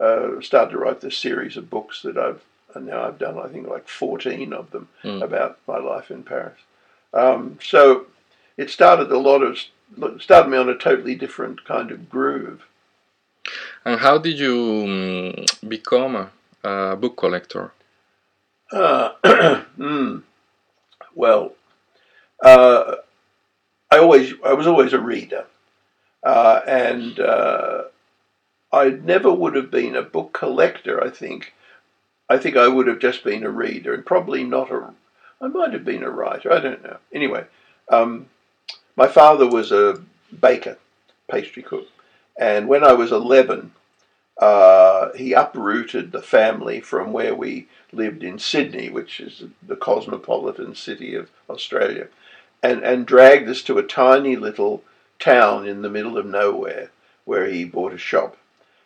[0.00, 2.44] uh, started to write this series of books that I've
[2.74, 5.22] and now I've done I think like 14 of them mm.
[5.22, 6.58] about my life in Paris.
[7.12, 8.06] Um, so
[8.56, 9.58] it started a lot of
[10.20, 12.64] started me on a totally different kind of groove.
[13.84, 16.30] And how did you um, become a,
[16.62, 17.72] a, book collector?
[18.70, 19.12] Uh,
[19.78, 20.22] mm,
[21.14, 21.52] well,
[22.44, 22.96] uh,
[23.90, 25.46] I always I was always a reader,
[26.22, 27.84] uh, and uh,
[28.72, 31.02] I never would have been a book collector.
[31.02, 31.54] I think
[32.28, 34.92] I think I would have just been a reader and probably not a.
[35.40, 36.52] I might have been a writer.
[36.52, 36.98] I don't know.
[37.12, 37.44] Anyway,
[37.88, 38.26] um,
[38.96, 40.02] my father was a
[40.38, 40.78] baker,
[41.30, 41.86] pastry cook,
[42.38, 43.72] and when I was eleven,
[44.38, 50.74] uh, he uprooted the family from where we lived in Sydney, which is the cosmopolitan
[50.74, 52.08] city of Australia,
[52.62, 54.82] and and dragged us to a tiny little
[55.18, 56.90] town in the middle of nowhere
[57.24, 58.36] where he bought a shop.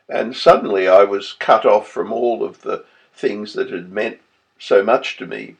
[0.08, 4.18] And suddenly I was cut off from all of the things that had meant
[4.58, 5.56] so much to me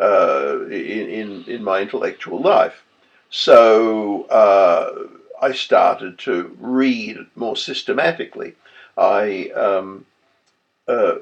[0.00, 2.84] uh, in, in, in my intellectual life.
[3.30, 5.08] So uh,
[5.40, 8.54] I started to read more systematically.
[8.96, 10.06] I um,
[10.86, 11.16] uh,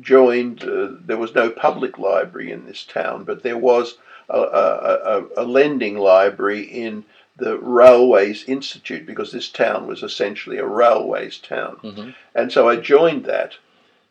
[0.00, 3.96] joined, uh, there was no public library in this town, but there was
[4.28, 7.04] a, a, a, lending library in
[7.36, 11.78] the Railways Institute because this town was essentially a railways town.
[11.82, 12.10] Mm-hmm.
[12.34, 13.56] And so I joined that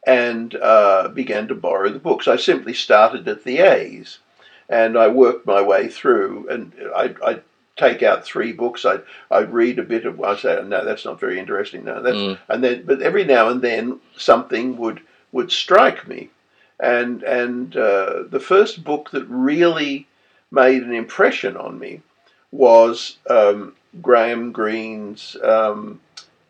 [0.06, 2.28] and uh, began to borrow the books.
[2.28, 4.20] I simply started at the A's
[4.70, 7.40] and I worked my way through and I, I
[7.76, 8.86] take out three books.
[8.86, 10.36] I'd, I'd read a bit of one.
[10.36, 11.86] I say, no, that's not very interesting.
[11.86, 12.38] No, that's mm.
[12.50, 16.30] and then, but every now and then something would would strike me,
[16.80, 20.08] and and uh, the first book that really
[20.52, 22.02] made an impression on me
[22.52, 26.00] was um, Graham Greene's um,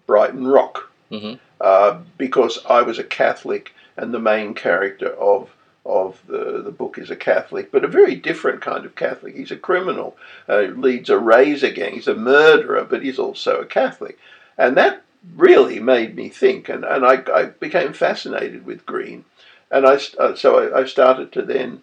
[0.06, 0.90] Brighton Rock.
[1.10, 1.36] Mm-hmm.
[1.64, 5.50] Uh, because I was a Catholic and the main character of
[5.86, 9.36] of the, the book is a Catholic, but a very different kind of Catholic.
[9.36, 10.18] He's a criminal,
[10.50, 14.20] uh, leads a razor gang, he's a murderer, but he's also a Catholic.
[14.58, 15.04] And that
[15.36, 19.24] really made me think, and, and I, I became fascinated with Greene.
[19.72, 21.82] And I, uh, so I, I, started to then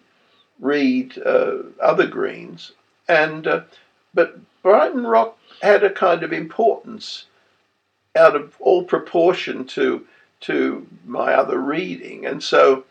[0.59, 2.71] read uh, other Greenes.
[3.07, 3.61] And, uh,
[4.13, 7.25] but Brighton Rock had a kind of importance
[8.15, 10.05] out of all proportion to
[10.41, 12.25] to my other reading.
[12.25, 12.85] And so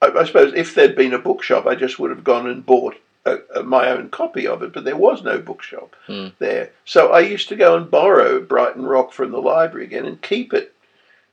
[0.00, 2.96] I, I suppose if there'd been a bookshop, I just would have gone and bought
[3.24, 6.32] a, a, my own copy of it, but there was no bookshop mm.
[6.38, 6.70] there.
[6.84, 10.54] So I used to go and borrow Brighton Rock from the library again and keep
[10.54, 10.74] it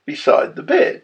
[0.04, 1.02] beside the bed.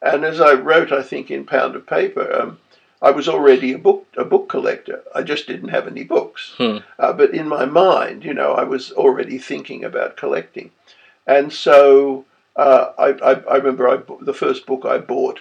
[0.00, 2.58] And as I wrote, I think in Pound of Paper, um,
[3.00, 5.02] I was already a book a book collector.
[5.14, 6.54] I just didn't have any books.
[6.56, 6.78] Hmm.
[6.98, 10.70] Uh, but in my mind, you know, I was already thinking about collecting,
[11.26, 12.24] and so
[12.56, 15.40] uh, I, I, I remember I, the first book I bought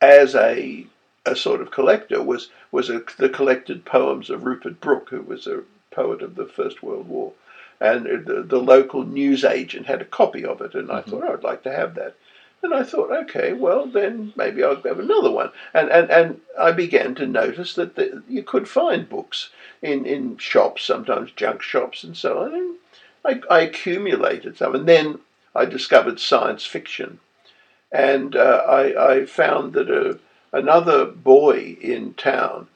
[0.00, 0.86] as a
[1.26, 5.46] a sort of collector was was a, the collected poems of Rupert Brooke, who was
[5.46, 7.32] a poet of the First World War,
[7.80, 11.06] and the, the local news agent had a copy of it, and I Mhm.
[11.10, 12.14] thought oh, I'd like to have that.
[12.62, 15.50] And I thought, okay, well then maybe I'll have another one.
[15.74, 19.50] And and, and I began to notice that the, you could find books
[19.82, 22.54] in, in shops, sometimes junk shops and so on.
[22.54, 22.76] And
[23.24, 25.20] I, I accumulated some, and then
[25.54, 27.20] I discovered science fiction,
[27.90, 30.18] and uh, I, I found that a,
[30.52, 32.68] another boy in town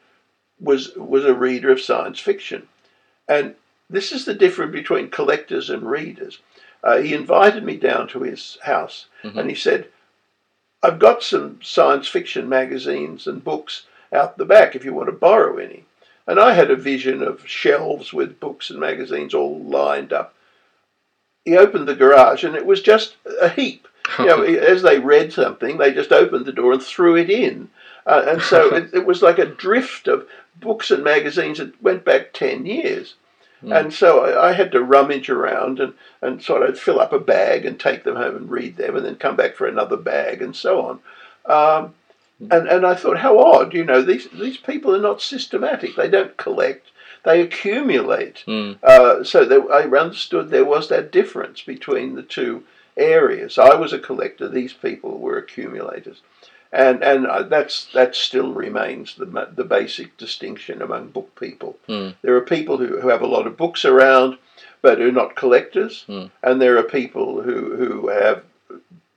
[0.60, 2.68] was was a reader of science fiction,
[3.28, 3.54] and
[3.90, 6.38] this is the difference between collectors and readers.
[6.84, 9.36] Uh, he invited me down to his house, Mhm.
[9.38, 9.88] and he said,
[10.82, 15.12] "I've got some science fiction magazines and books out the back if you want to
[15.12, 15.84] borrow any."
[16.26, 20.34] And I had a vision of shelves with books and magazines all lined up.
[21.44, 25.32] He opened the garage, and it was just a heap you know, as they read
[25.32, 27.70] something, they just opened the door and threw it in.
[28.06, 32.04] Uh, and so it, it was like a drift of books and magazines that went
[32.04, 33.14] back 10 years.
[33.62, 33.80] Mm.
[33.80, 37.18] And so I, I had to rummage around and, and sort of fill up a
[37.18, 40.42] bag and take them home and read them and then come back for another bag
[40.42, 41.00] and so on.
[41.44, 41.94] Um,
[42.50, 45.96] and, and I thought, how odd, you know, these, these people are not systematic.
[45.96, 46.88] They don't collect,
[47.24, 48.42] they accumulate.
[48.46, 48.78] Mm.
[48.82, 52.64] Uh, so there, I understood there was that difference between the two
[52.96, 53.58] areas.
[53.58, 56.20] I was a collector; these people were accumulators,
[56.72, 61.78] and and uh, that's that still remains the the basic distinction among book people.
[61.88, 62.14] Mm.
[62.22, 64.36] There are people who, who have a lot of books around,
[64.82, 66.30] but who are not collectors, Mm.
[66.42, 68.42] and there are people who who have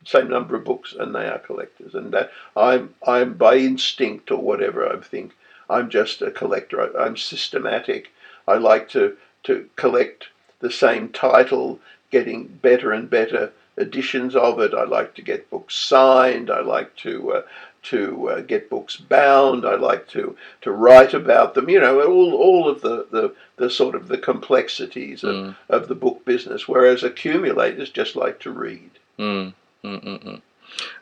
[0.06, 1.94] same number of books and they are collectors.
[1.96, 5.34] And that I'm I'm by instinct or whatever I think
[5.70, 6.82] I'm just a collector.
[6.82, 8.12] I, I'm systematic.
[8.48, 10.28] I like to to collect
[10.60, 11.80] the same title,
[12.12, 14.74] getting better and better editions of it.
[14.74, 16.50] I like to get books signed.
[16.50, 17.42] I like to uh,
[17.84, 19.66] to uh, get books bound.
[19.66, 21.70] I like to to write about them.
[21.70, 25.56] You know, all all of the the, the sort of the complexities of, Mm.
[25.70, 26.68] of the book business.
[26.68, 28.92] Whereas accumulators just like to read.
[29.20, 29.54] Mm.
[29.86, 30.42] Mm, mm, mm.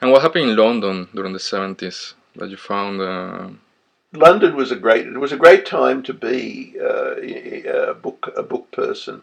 [0.02, 3.00] And what happened in London during the 70s that you found?
[3.00, 3.50] Uh,
[4.12, 5.08] London was a great.
[5.08, 7.16] It was a great time to be uh,
[7.90, 9.22] a book a book person.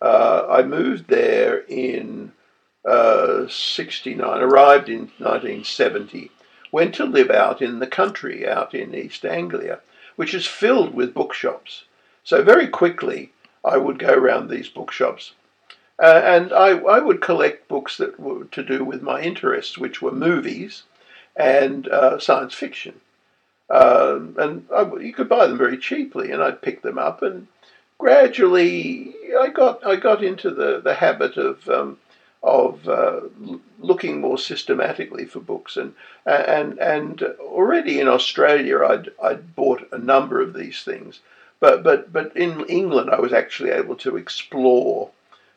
[0.00, 2.32] Uh, I moved there in
[2.84, 4.40] uh, '69.
[4.40, 6.30] Arrived in 1970.
[6.72, 9.80] Went to live out in the country, out in East Anglia,
[10.14, 11.84] which is filled with bookshops.
[12.22, 13.32] So very quickly,
[13.64, 15.32] I would go around these bookshops,
[16.00, 20.00] uh, and I, I would collect books that were to do with my interests, which
[20.00, 20.84] were movies
[21.36, 23.00] and uh, science fiction.
[23.68, 27.46] Um, and I, you could buy them very cheaply, and I'd pick them up, and
[27.98, 31.98] gradually I got I got into the, the habit of um,
[32.42, 33.20] of uh,
[33.78, 35.94] looking more systematically for books, and
[36.26, 41.20] and and already in Australia I'd I'd bought a number of these things,
[41.60, 45.10] but but but in England I was actually able to explore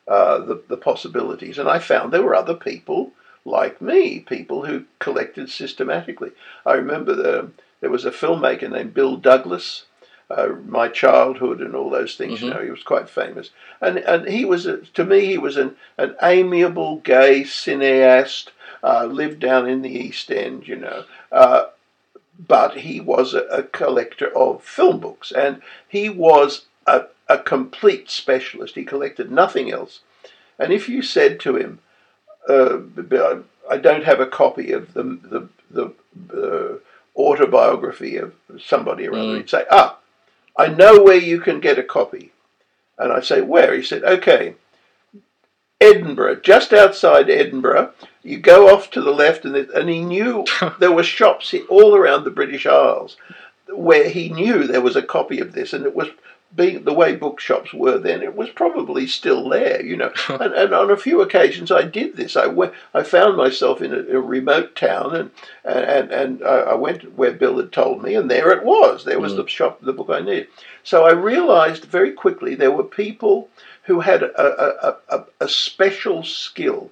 [0.06, 3.12] uh, the the possibilities, and I found there were other people
[3.44, 6.32] like me, people who collected systematically.
[6.64, 9.84] I remember the there was a filmmaker named Bill Douglas,
[10.30, 12.40] uh, My Childhood, and all those things.
[12.40, 12.54] You Mhm.
[12.54, 15.76] know, he was quite famous, and and he was a, to me he was an
[15.98, 18.48] an amiable gay cineast.
[18.82, 21.64] Uh, lived down in the East End, you know, uh,
[22.38, 28.10] but he was a, a collector of film books, and he was a, a complete
[28.10, 28.74] specialist.
[28.74, 30.00] He collected nothing else.
[30.58, 31.78] And if you said to him,
[32.48, 32.78] uh,
[33.70, 35.92] "I don't have a copy of the the the
[36.32, 36.78] uh,
[37.20, 39.36] autobiography of somebody or other," Mm.
[39.38, 39.98] he'd say, "Ah,
[40.56, 42.32] I know where you can get a copy."
[42.98, 44.54] And I'd say, "Where?" He said, "Okay,
[45.80, 47.92] Edinburgh, just outside Edinburgh.
[48.22, 50.44] You go off to the left, and, there- and he knew
[50.78, 53.16] there were shops all around the British Isles
[53.68, 56.08] where he knew there was a copy of this, and it was
[56.54, 58.22] being the way bookshops were then.
[58.22, 60.12] It was probably still there, you know.
[60.28, 62.36] and, and on a few occasions, I did this.
[62.36, 65.30] I went, I found myself in a, a remote town, and
[65.64, 69.04] and and I I went where Bill had told me, and there it was.
[69.04, 69.36] There was Mm.
[69.36, 70.48] the shop, the book I needed.
[70.82, 73.48] So I realised very quickly there were people
[73.84, 76.90] who had a, a, a, a, a special skill.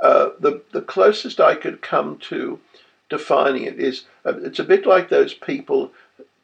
[0.00, 2.58] Uh, the the closest I could come to
[3.10, 5.92] defining it is uh, it's a bit like those people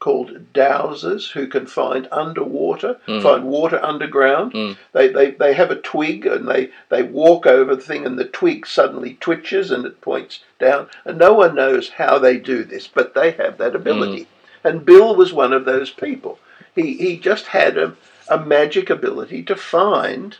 [0.01, 3.23] called dowsers who can find underwater, Mm.
[3.23, 4.53] find water underground.
[4.53, 4.77] Mm.
[4.93, 8.25] They, they they have a twig and they, they walk over the thing and the
[8.25, 12.89] twig suddenly twitches and it points down and no one knows how they do this,
[12.89, 14.27] but they have that ability.
[14.65, 16.39] And Bill was one of those people.
[16.75, 17.95] He, he just had a,
[18.29, 20.37] a magic ability to find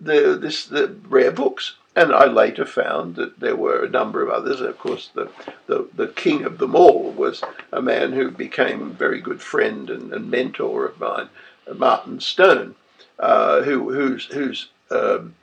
[0.00, 1.74] the, this, the rare books.
[1.96, 4.60] And I later found that there were a number of others.
[4.60, 5.30] Of course, the,
[5.66, 9.90] the, the king of them all was a man who became a very good friend
[9.90, 11.28] and, and mentor of mine,
[11.74, 12.76] Martin Stone,
[13.18, 15.34] uh, who, whose, whose um,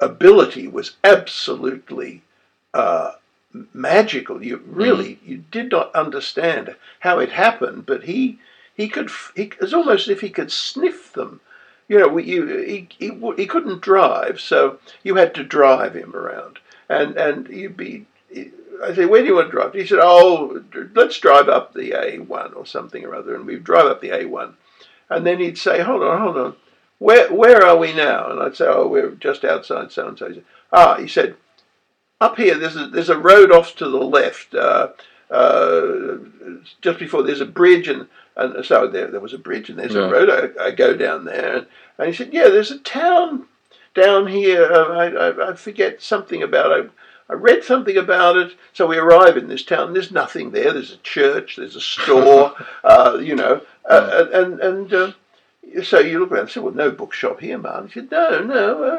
[0.00, 2.22] ability was absolutely
[2.74, 3.12] uh,
[3.72, 4.42] magical.
[4.42, 5.18] You really mm.
[5.26, 8.38] you did not understand how it happened, but he
[8.74, 9.10] he could.
[9.34, 11.40] He, it was almost as if he could sniff them
[11.88, 16.58] you know, you, he, he, he couldn't drive, so you had to drive him around.
[16.88, 18.06] And, and you'd be,
[18.82, 19.74] I say, where do you want to drive?
[19.74, 20.62] He said, oh,
[20.94, 23.34] let's drive up the A1 or something or other.
[23.34, 24.54] And we'd drive up the A1.
[25.10, 26.56] And then he'd say, hold on, hold on.
[26.98, 28.30] Where, where are we now?
[28.30, 30.34] And I'd say, oh, we're just outside so and so.
[30.72, 31.36] Ah, he said,
[32.20, 34.54] up here, there's a, there's a road off to the left.
[34.54, 34.88] Uh,
[35.30, 36.16] uh,
[36.80, 38.08] just before there's a bridge and
[38.38, 40.08] and so there, there was a bridge and there's yeah.
[40.08, 40.54] a road.
[40.58, 41.66] I, I, go down there, and,
[41.98, 43.46] and, he said, "Yeah, there's a town
[43.94, 44.72] down here.
[44.72, 46.90] I, I, I, forget something about it.
[47.28, 48.52] I read something about it.
[48.72, 49.92] So we arrive in this town.
[49.92, 50.72] There's nothing there.
[50.72, 51.56] There's a church.
[51.56, 52.54] There's a store.
[52.84, 55.12] uh, you know, uh, and and uh,
[55.82, 58.82] so you look around and say, "Well, no bookshop here, man." He said, "No, no."
[58.84, 58.98] Uh,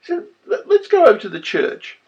[0.00, 0.24] he said,
[0.66, 1.99] "Let's go over to the church."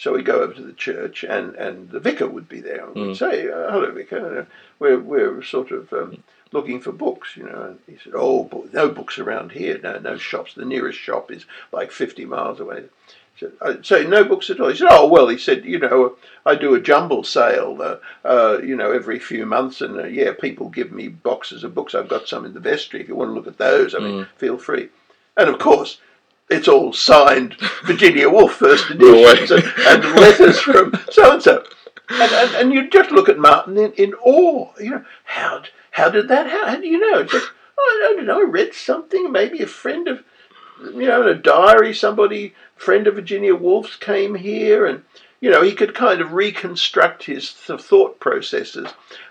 [0.00, 2.94] So we'd go over to the church, and, and the vicar would be there and
[2.94, 3.16] would mm.
[3.18, 4.46] say, uh, "Hello, vicar.
[4.78, 8.88] We're we're sort of um, looking for books, you know." And he said, "Oh, no
[8.88, 9.78] books around here.
[9.82, 10.54] No, no shops.
[10.54, 12.84] The nearest shop is like fifty miles away."
[13.38, 14.70] Said, I say no books at all.
[14.70, 18.58] He said, "Oh well," he said, "You know, I do a jumble sale, uh, uh,
[18.62, 21.94] you know, every few months, and uh, yeah, people give me boxes of books.
[21.94, 23.02] I've got some in the vestry.
[23.02, 24.28] If you want to look at those, I mean, mm.
[24.38, 24.88] feel free."
[25.36, 25.98] And of course,
[26.50, 31.64] it's all signed Virginia Woolf first edition and letters from so and so.
[32.10, 34.72] And, and you just look at Martin in, in awe.
[34.80, 36.68] You know, how how did that happen?
[36.68, 37.22] How do you know?
[37.22, 38.40] Just, oh, I don't know.
[38.40, 39.30] I read something.
[39.30, 40.24] Maybe a friend of,
[40.82, 45.04] you know, in a diary, somebody friend of Virginia Woolf's came here, and
[45.40, 48.88] you know, he could kind of reconstruct his thought processes.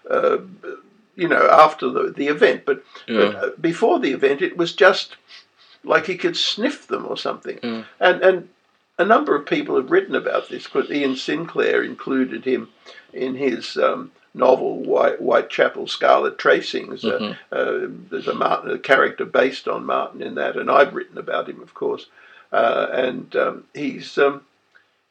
[0.09, 0.37] Uh,
[1.15, 3.17] you know, after the, the event, but, yeah.
[3.17, 5.17] but uh, before the event, it was just
[5.83, 7.57] like he could sniff them or something.
[7.57, 7.85] Mm.
[7.99, 8.49] And and
[8.97, 12.69] a number of people have written about this because Iain Sinclair included him
[13.13, 17.03] in his um, novel White, Whitechapel Scarlet Tracings.
[17.03, 17.33] Mm-hmm.
[17.51, 21.17] Uh, uh, there's a Martin, a character based on Martin in that, and I've written
[21.17, 22.07] about him, of course.
[22.51, 24.41] Uh, and um, he's um,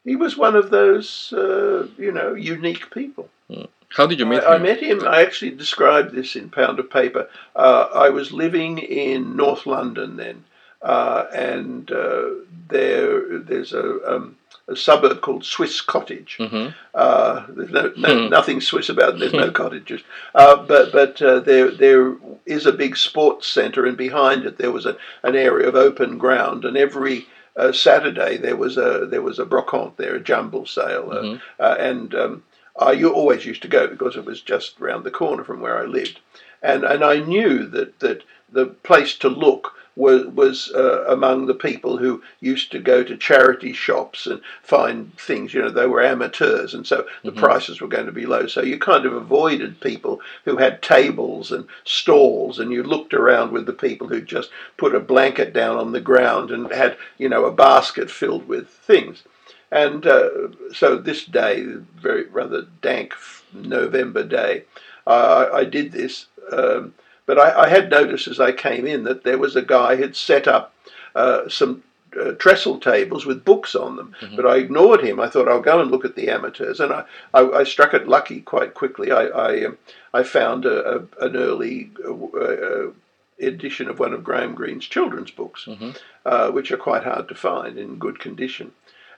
[0.03, 3.29] he was one of those uh, you know unique people.
[3.49, 3.67] Mm.
[3.89, 4.61] How did you meet I, him?
[4.61, 5.07] I met him.
[5.07, 7.27] I actually described this in Pound of Paper.
[7.55, 10.43] Uh, I was living in North London then,
[10.81, 12.29] uh, and uh,
[12.69, 16.37] there there's a, um, a, suburb called Swiss Cottage.
[16.39, 16.69] Mm-hmm.
[16.93, 18.29] Uh, there's no, no hmm.
[18.29, 19.19] nothing Swiss about it.
[19.19, 20.01] There's no cottages,
[20.35, 22.15] uh, but but uh, there there
[22.45, 26.17] is a big sports centre, and behind it there was a, an area of open
[26.17, 27.27] ground, and every
[27.57, 31.37] uh, Saturday there was a there was a brocante there, a jumble sale, mm-hmm.
[31.59, 32.43] and um,
[32.79, 35.77] I you always used to go because it was just round the corner from where
[35.77, 36.21] I lived,
[36.61, 41.53] and and I knew that that the place to look was, was uh, among the
[41.53, 45.53] people who used to go to charity shops and find things.
[45.53, 47.39] You know, they were amateurs, and so the mm-hmm.
[47.39, 48.47] prices were going to be low.
[48.47, 53.51] So you kind of avoided people who had tables and stalls, and you looked around
[53.51, 57.27] with the people who just put a blanket down on the ground and had, you
[57.27, 59.23] know, a basket filled with things.
[59.69, 60.29] And uh,
[60.73, 63.13] so this day, very rather dank
[63.53, 64.63] November day,
[65.05, 66.27] uh, I, I, did this.
[66.51, 66.93] Um,
[67.29, 70.01] but I, I, had noticed as I came in that there was a guy who
[70.01, 70.73] had set up
[71.13, 71.83] uh, some
[72.19, 74.15] uh, trestle tables with books on them.
[74.19, 74.35] Mm-hmm.
[74.35, 75.19] But I ignored him.
[75.19, 78.07] I thought I'll go and look at the amateurs, and I, I, I struck it
[78.07, 79.11] lucky quite quickly.
[79.11, 79.77] I I, um,
[80.11, 82.91] I found a, a, an early uh, uh
[83.39, 85.91] edition of one of Graham Greene's children's books, mm-hmm.
[86.25, 88.71] Uh, which are quite hard to find in good condition.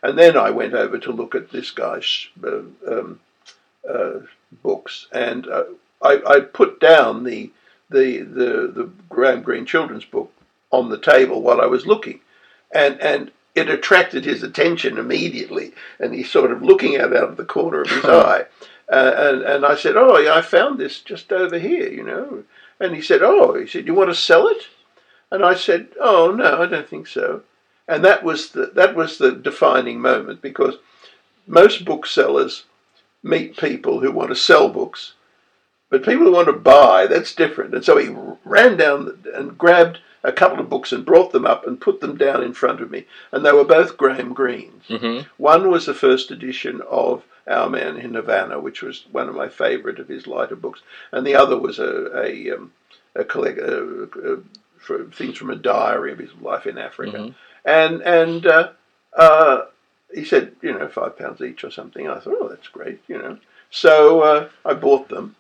[0.04, 3.22] And then I went over to look at this guy's uh, um,
[4.62, 5.48] books, and
[6.02, 7.52] I, I put down the
[7.92, 10.34] the, the, the Graham Greene children's book
[10.72, 12.22] on the table while I was looking.
[12.74, 15.74] And, and it attracted his attention immediately.
[16.00, 18.46] And he's sort of looking at it out of the corner of his eye.
[18.90, 22.44] Uh, and, and I said, Oh, yeah, I found this just over here, you know.
[22.80, 24.68] And he said, Oh, he said, You want to sell it?
[25.30, 27.44] And I said, Oh, no, I don't think so.
[27.88, 30.76] And that was the, that was the defining moment because
[31.48, 32.64] most booksellers
[33.24, 35.14] meet people who want to sell books
[35.92, 37.76] but people who want to buy, that's different.
[37.76, 38.10] And so he
[38.44, 42.16] ran down and grabbed a couple of books and brought them up and put them
[42.18, 44.88] down in front of me, and they were both Graham Greene's.
[44.90, 45.28] Mm-hmm.
[45.38, 49.50] One was the first edition of Our Man in Havana, which was one of my
[49.50, 50.82] favourite of his lighter books,
[51.12, 51.94] and the other was a
[52.26, 52.72] a, um,
[53.16, 57.34] a collect uh, uh, things from a diary of his life in Africa, Mhm.
[57.66, 58.70] and and uh,
[59.18, 59.62] uh,
[60.14, 62.08] he said, you know, five pounds each or something.
[62.08, 63.38] I thought, oh, that's great, you know.
[63.72, 65.36] So uh, I bought them,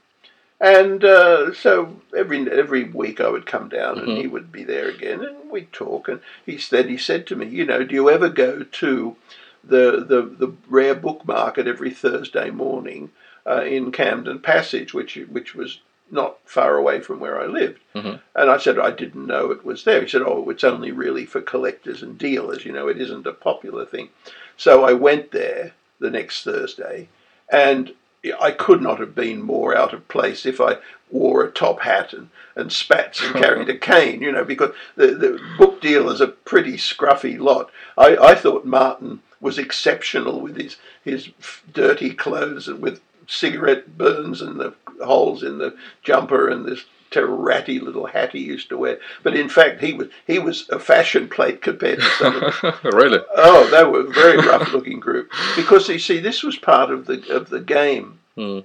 [0.61, 4.17] and uh, so every every week I would come down and Mhm.
[4.21, 6.07] he would be there again, and we'd talk.
[6.07, 9.15] And he said, he said to me, you know, do you ever go to
[9.63, 13.09] the the, the rare book market every Thursday morning
[13.45, 15.79] uh, in Camden Passage, which which was
[16.13, 17.79] not far away from where I lived.
[17.95, 18.19] Mhm.
[18.35, 20.01] And I said I didn't know it was there.
[20.01, 22.65] He said, "Oh, it's only really for collectors and dealers.
[22.65, 24.09] You know, it isn't a popular thing."
[24.57, 27.07] So I went there the next Thursday,
[27.49, 27.93] and
[28.39, 30.77] I could not have been more out of place if I
[31.09, 35.07] wore a top hat and, and spats and carried a cane, you know, because the,
[35.07, 37.71] the book dealers are a pretty scruffy lot.
[37.97, 41.29] I, I thought Martin was exceptional with his, his
[41.73, 47.37] dirty clothes and with cigarette burns and the holes in the jumper and this terrible
[47.37, 48.99] ratty little hat he used to wear.
[49.21, 52.91] But in fact, he was he was a fashion plate compared to some of the
[52.93, 53.19] really?
[53.35, 55.29] Oh, they were a very rough looking group.
[55.55, 58.19] Because you see, this was part of the of the game.
[58.37, 58.63] Mm.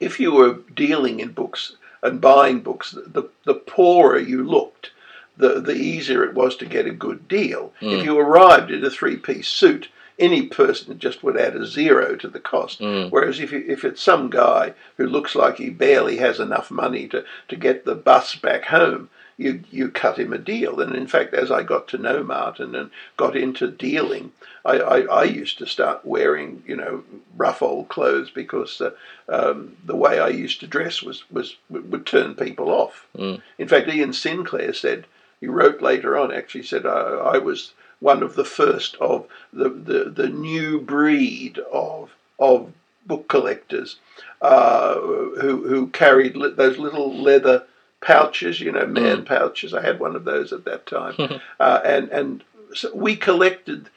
[0.00, 4.90] If you were dealing in books and buying books, the the poorer you looked,
[5.36, 7.72] the the easier it was to get a good deal.
[7.80, 8.04] If Mm.
[8.04, 9.88] you arrived in a three piece suit,
[10.22, 12.80] any person just would add a zero to the cost.
[12.80, 13.10] Mm.
[13.10, 17.08] Whereas if you, if it's some guy who looks like he barely has enough money
[17.08, 20.80] to, to get the bus back home, you you cut him a deal.
[20.80, 24.30] And in fact, as I got to know Martin and got into dealing,
[24.64, 27.02] I, I, I used to start wearing you know
[27.36, 28.92] rough old clothes because uh,
[29.28, 33.06] um, the way I used to dress was was would turn people off.
[33.18, 33.42] Mm.
[33.58, 35.06] In fact, Iain Sinclair said
[35.40, 37.00] he wrote later on actually said I,
[37.34, 42.72] I was one of the first of the, the, the new breed of of
[43.06, 43.96] book collectors
[44.40, 47.64] uh, who who carried li- those little leather
[48.00, 49.72] pouches, you know, man pouches.
[49.72, 52.44] I had one of those at that time, uh, and and
[52.74, 53.88] so we collected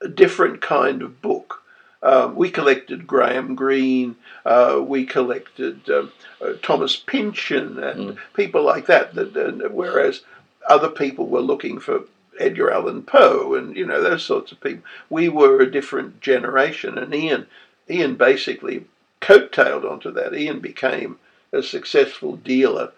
[0.00, 1.62] a different kind of book.
[2.02, 4.16] Um, we collected Graham Greene.
[4.44, 6.10] Uh, we collected um,
[6.44, 9.14] uh, Thomas Pynchon and people like that.
[9.14, 10.22] That and whereas
[10.68, 12.00] other people were looking for
[12.38, 14.82] Edgar Allan Poe and you know those sorts of people.
[15.10, 17.46] We were a different generation, and Iain
[17.90, 18.86] Iain basically
[19.20, 20.34] coattailed onto that.
[20.34, 21.18] Iain became
[21.52, 22.92] a successful dealer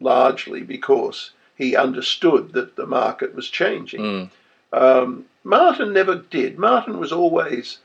[0.00, 4.00] largely because he understood that the market was changing.
[4.00, 4.30] Mm.
[4.72, 6.58] Um, Martin never did.
[6.58, 7.78] Martin was always,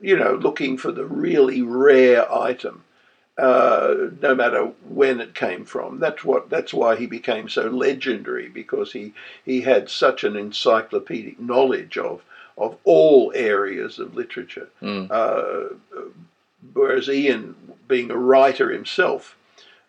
[0.00, 2.82] you know, looking for the really rare item,
[3.36, 5.98] uh, no matter when it came from.
[5.98, 6.50] That's what.
[6.50, 9.12] That's why he became so legendary because he
[9.44, 12.22] he had such an encyclopedic knowledge of
[12.56, 14.68] of all areas of literature.
[14.80, 15.10] Mm.
[15.10, 15.74] Uh,
[16.72, 17.56] whereas Iain,
[17.88, 19.36] being a writer himself,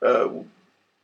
[0.01, 0.29] uh,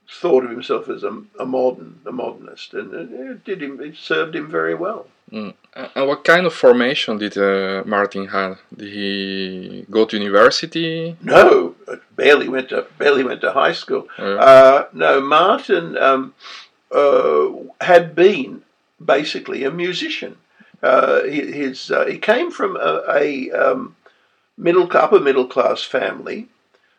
[0.10, 3.80] thought of himself as a, a modern, a modernist, and it, it did him.
[3.80, 5.08] It served him very well.
[5.32, 5.54] Mm.
[5.96, 8.60] And what kind of formation did uh, Martin have?
[8.76, 11.16] Did he go to university?
[11.22, 11.76] No,
[12.16, 14.08] barely went to barely went to high school.
[14.20, 16.34] Uh, Uh, no, Martin um,
[16.92, 17.48] uh,
[17.80, 18.64] had been
[19.04, 20.36] basically a musician.
[20.84, 23.96] Uh, he- his uh, he came from a, a um,
[24.58, 26.50] middle upper middle class family.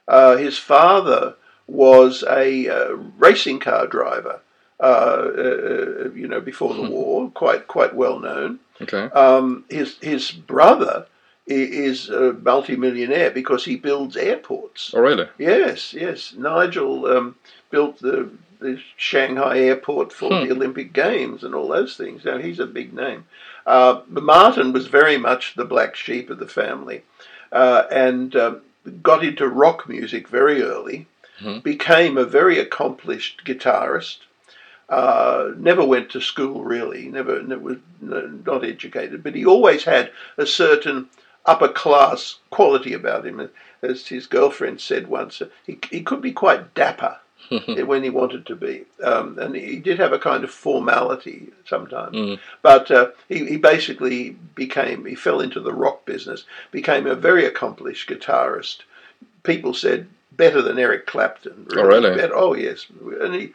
[0.08, 1.34] Uh, his father
[1.66, 4.40] was a uh, racing car driver.
[4.82, 8.58] Uh, uh, you know, before the war, quite quite well known.
[8.80, 9.04] okay.
[9.24, 11.06] Um, his his brother
[11.46, 14.92] is a multimillionaire because he builds airports.
[14.94, 15.28] Oh, really?
[15.38, 16.34] Yes, yes.
[16.36, 17.36] Nigel um,
[17.70, 18.30] built the,
[18.60, 20.46] the Shanghai airport for Hmm.
[20.46, 22.24] the Olympic Games and all those things.
[22.24, 23.24] Now he's a big name.
[23.66, 27.02] Uh, but Martin was very much the black sheep of the family,
[27.52, 28.60] uh, and um,
[29.02, 31.06] got into rock music very early.
[31.38, 31.58] Hmm.
[31.60, 34.18] Became a very accomplished guitarist.
[34.92, 37.08] Uh, never went to school really.
[37.08, 41.08] Never, never was not educated, but he always had a certain
[41.46, 43.48] upper class quality about him.
[43.80, 47.16] As his girlfriend said once, he, he could be quite dapper
[47.86, 48.84] when he wanted to be.
[49.02, 52.14] Um, and he did have a kind of formality sometimes.
[52.14, 52.38] Mm.
[52.60, 57.46] But uh, he, he basically became, he fell into the rock business, became a very
[57.46, 58.80] accomplished guitarist.
[59.42, 61.68] People said better than Eric Clapton.
[61.74, 62.14] Oh, really?
[62.14, 62.36] Better.
[62.36, 62.84] Oh, yes.
[63.22, 63.52] And he,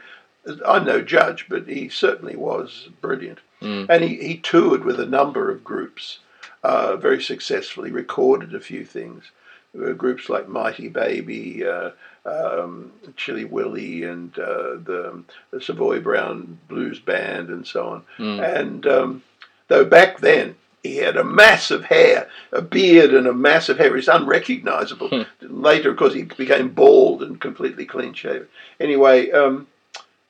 [0.65, 3.39] I'm no judge, but he certainly was brilliant.
[3.61, 3.87] Mm.
[3.89, 6.19] And he, he toured with a number of groups
[6.63, 9.31] uh, very successfully, recorded a few things.
[9.79, 11.91] uh, groups like Mighty Baby, uh,
[12.25, 18.03] um, Chilli Willi, and uh, the, the, Savoy Brown Blues Band, and so on.
[18.17, 18.59] Mm.
[18.59, 19.23] And um,
[19.67, 23.95] though back then he had a massive hair, a beard, and a massive hair.
[23.95, 25.09] He's unrecognizable.
[25.09, 25.23] Hmm.
[25.41, 28.47] Later, of course, he became bald and completely clean shaven.
[28.79, 29.67] Anyway, um,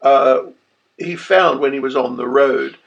[0.01, 0.43] uh,
[0.97, 2.77] he found when he was on the road,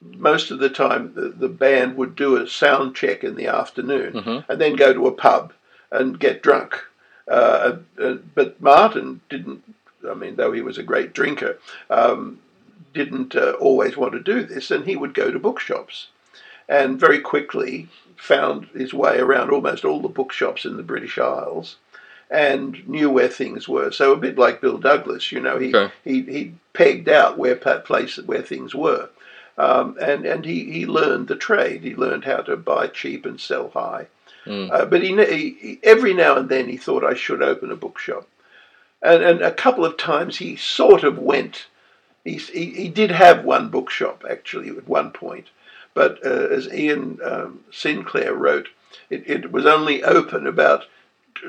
[0.00, 4.12] most of the time the, the band would do a sound check in the afternoon
[4.14, 4.44] Mhm.
[4.48, 5.52] and then go to a pub
[5.90, 6.82] and get drunk.
[7.28, 9.62] Uh, uh, but Martin didn't,
[10.08, 11.58] I mean, though he was a great drinker,
[11.88, 12.40] um,
[12.92, 16.08] didn't uh, always want to do this, and he would go to bookshops
[16.68, 21.76] and very quickly found his way around almost all the bookshops in the British Isles
[22.32, 23.92] and knew where things were.
[23.92, 25.92] So a bit like Bill Douglas, you know, he Okay.
[26.02, 29.10] he, he pegged out where places where things were,
[29.58, 31.82] um, and and he, he learned the trade.
[31.84, 34.06] He learned how to buy cheap and sell high.
[34.46, 34.72] Mm.
[34.72, 38.26] Uh, but he, he, every now and then he thought I should open a bookshop,
[39.02, 41.66] and and a couple of times he sort of went.
[42.24, 45.48] He he, he did have one bookshop actually at one point,
[45.92, 48.68] but uh, as Iain um, Sinclair wrote,
[49.10, 50.86] it, it was only open about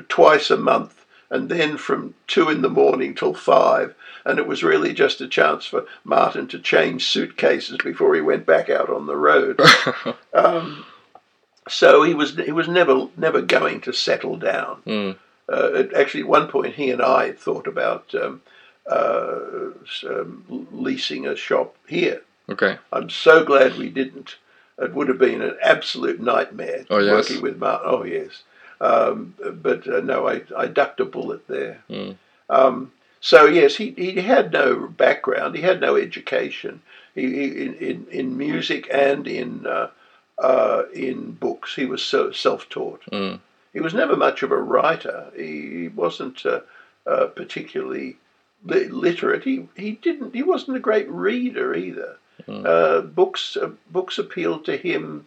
[0.08, 3.94] twice a month, and then from two in the morning till five.
[4.26, 8.46] And it was really just a chance for Martin to change suitcases before he went
[8.46, 9.60] back out on the road.
[10.34, 10.84] Um,
[11.68, 14.82] so he was he was never never going to settle down.
[14.86, 15.16] Mm.
[15.48, 18.42] Uh, actually, at one point, he and I thought about um,
[18.90, 19.70] uh,
[20.08, 22.22] um, leasing a shop here.
[22.48, 22.78] Okay.
[22.92, 24.36] I'm so glad we didn't.
[24.78, 27.12] It would have been an absolute nightmare Oh, yes?
[27.12, 27.86] working with Martin.
[27.88, 28.42] Oh yes,
[28.84, 31.76] um, but uh, no, I, I ducked a bullet there.
[31.90, 32.16] Mm.
[32.50, 35.56] Um, so yes, he, he had no background.
[35.56, 36.82] He had no education.
[37.14, 39.88] He, he in, in in music and in uh,
[40.38, 41.74] uh, in books.
[41.74, 43.02] He was so self-taught.
[43.12, 43.40] Mm.
[43.72, 45.18] He was never much of a writer.
[45.36, 46.60] He wasn't uh,
[47.06, 48.16] uh, particularly
[48.64, 49.44] li- literate.
[49.44, 50.34] He he didn't.
[50.34, 52.16] He wasn't a great reader either.
[52.48, 52.66] Mm.
[52.66, 55.26] Uh, books uh, books appealed to him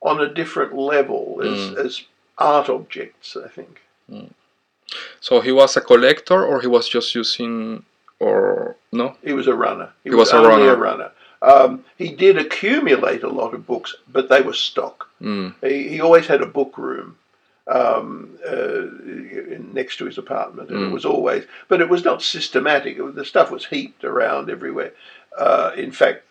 [0.00, 1.84] on a different level as Mm.
[1.86, 2.04] as
[2.38, 3.36] art objects.
[3.36, 3.80] I think.
[5.20, 7.84] So he was a collector, or he was just using,
[8.20, 9.16] or no?
[9.22, 9.90] He was a runner.
[10.04, 10.72] He was a only runner.
[10.72, 11.10] a runner.
[11.42, 15.08] Um, he did accumulate a lot of books, but they were stock.
[15.22, 15.54] Mm.
[15.62, 17.16] He, he always had a book room
[17.68, 18.86] um, uh,
[19.54, 20.92] in- next to his apartment, and it Mm.
[20.92, 22.96] was always, but it was not systematic.
[22.96, 24.92] It was- the stuff was heaped around everywhere.
[25.36, 26.22] Uh, in fact,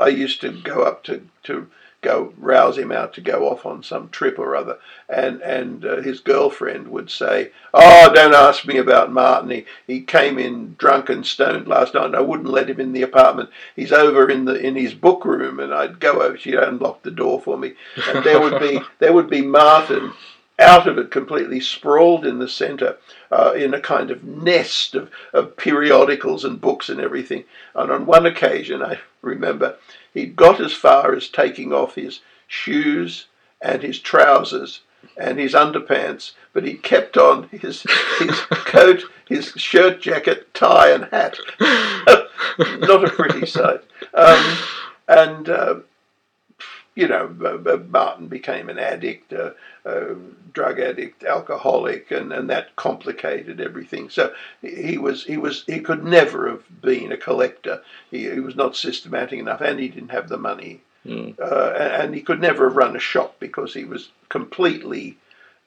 [0.00, 1.66] I used to go up to, to
[2.00, 4.78] go rouse him out to go off on some trip or other,
[5.08, 9.50] and and uh, his girlfriend would say, "Oh, don't ask me about Martin.
[9.50, 12.92] He, he came in drunk and stoned last night, and I wouldn't let him in
[12.92, 13.50] the apartment.
[13.74, 16.36] He's over in the in his book room, and I'd go over.
[16.36, 17.74] She'd unlock the door for me,
[18.08, 20.12] and there would be there would be Martin."
[20.58, 22.96] Out of it, completely sprawled in the centre,
[23.30, 27.44] uh, in a kind of nest of, of periodicals and books and everything.
[27.74, 29.76] And on one occasion, I remember,
[30.12, 33.26] he'd got as far as taking off his shoes
[33.60, 34.80] and his trousers
[35.16, 37.82] and his underpants, but he kept on his
[38.18, 41.38] his coat, his shirt, jacket, tie, and hat.
[41.60, 43.82] Not a pretty sight.
[44.14, 44.58] Um,
[45.06, 45.74] and uh,
[46.98, 47.28] you know,
[47.88, 49.52] Martin became an addict, uh,
[49.86, 50.14] uh,
[50.52, 54.10] drug addict, alcoholic, and, and that complicated everything.
[54.10, 57.82] So he was he was he could never have been a collector.
[58.10, 61.38] He, he was not systematic enough, and he didn't have the money Mm.
[61.40, 65.16] uh, and he could never have run a shop because he was completely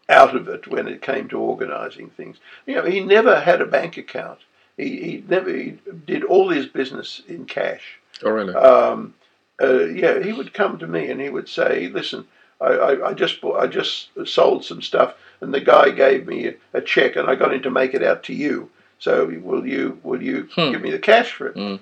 [0.09, 2.37] out of it when it came to organising things.
[2.67, 4.39] You know, he never had a bank account.
[4.75, 7.97] He, he never he did all his business in cash.
[8.23, 8.53] Oh, really?
[8.53, 9.13] Um,
[9.61, 12.25] uh, yeah, he would come to me and he would say, "Listen,
[12.59, 16.47] I, I, I just bought, I just sold some stuff, and the guy gave me
[16.47, 18.69] a, a check, and I got him to make it out to you.
[18.99, 20.71] So will you will you Hmm.
[20.71, 21.79] give me the cash for it?" Mm.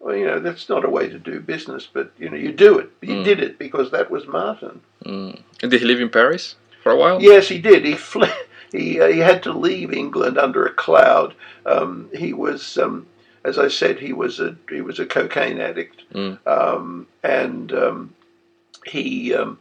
[0.00, 2.78] Well, you know, that's not a way to do business, but you know, you do
[2.78, 2.88] it.
[3.02, 3.24] You Mm.
[3.24, 4.80] did it because that was Martin.
[5.04, 5.40] Mm.
[5.62, 6.54] And did he live in Paris
[6.84, 7.20] for a while?
[7.20, 7.84] Yes, he did.
[7.84, 8.32] He fled.
[8.70, 11.34] He uh, he had to leave England under a cloud.
[11.64, 13.06] Um, he was, um,
[13.48, 16.38] as I said, he was a he was a cocaine addict, Mm.
[16.46, 18.14] um, and um,
[18.86, 19.58] he um,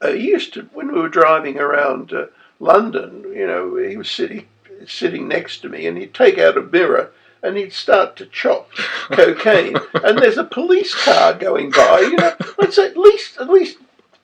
[0.00, 2.26] uh, he used to when we were driving around uh,
[2.58, 3.10] London.
[3.34, 4.46] You know, he was sitting
[4.86, 7.12] sitting next to me, and he'd take out a mirror.
[7.42, 8.70] And he'd start to chop
[9.12, 12.00] cocaine, and there's a police car going by.
[12.00, 13.78] You know, let's at least at least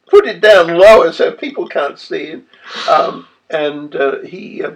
[0.08, 2.46] put it down lower so people can't see him.
[2.90, 4.72] Um, and uh, he uh,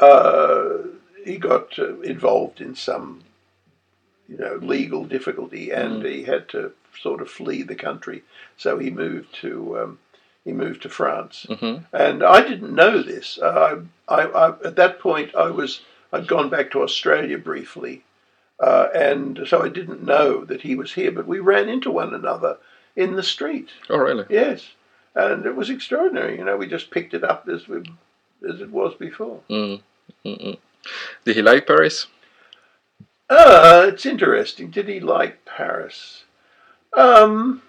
[0.00, 0.78] uh,
[1.24, 3.22] he got uh, involved in some
[4.32, 8.22] you know legal difficulty, and he had to sort of flee the country.
[8.56, 9.98] So he moved to um,
[10.44, 13.38] he moved to France, hmm and I didn't know this.
[13.38, 18.04] Uh, I, I, at that point, I was I'd gone back to Australia briefly,
[18.58, 21.12] uh, and so I didn't know that he was here.
[21.12, 22.58] But we ran into one another
[22.96, 23.70] in the street.
[23.90, 24.24] Oh, really?
[24.30, 24.70] Yes,
[25.14, 26.38] and it was extraordinary.
[26.38, 27.78] You know, we just picked it up as we,
[28.48, 29.40] as it was before.
[29.50, 29.82] Mm.
[31.24, 32.06] Did he like Paris?
[33.32, 34.70] Uh, it's interesting.
[34.70, 36.24] Did he like Paris?
[36.94, 37.62] Um,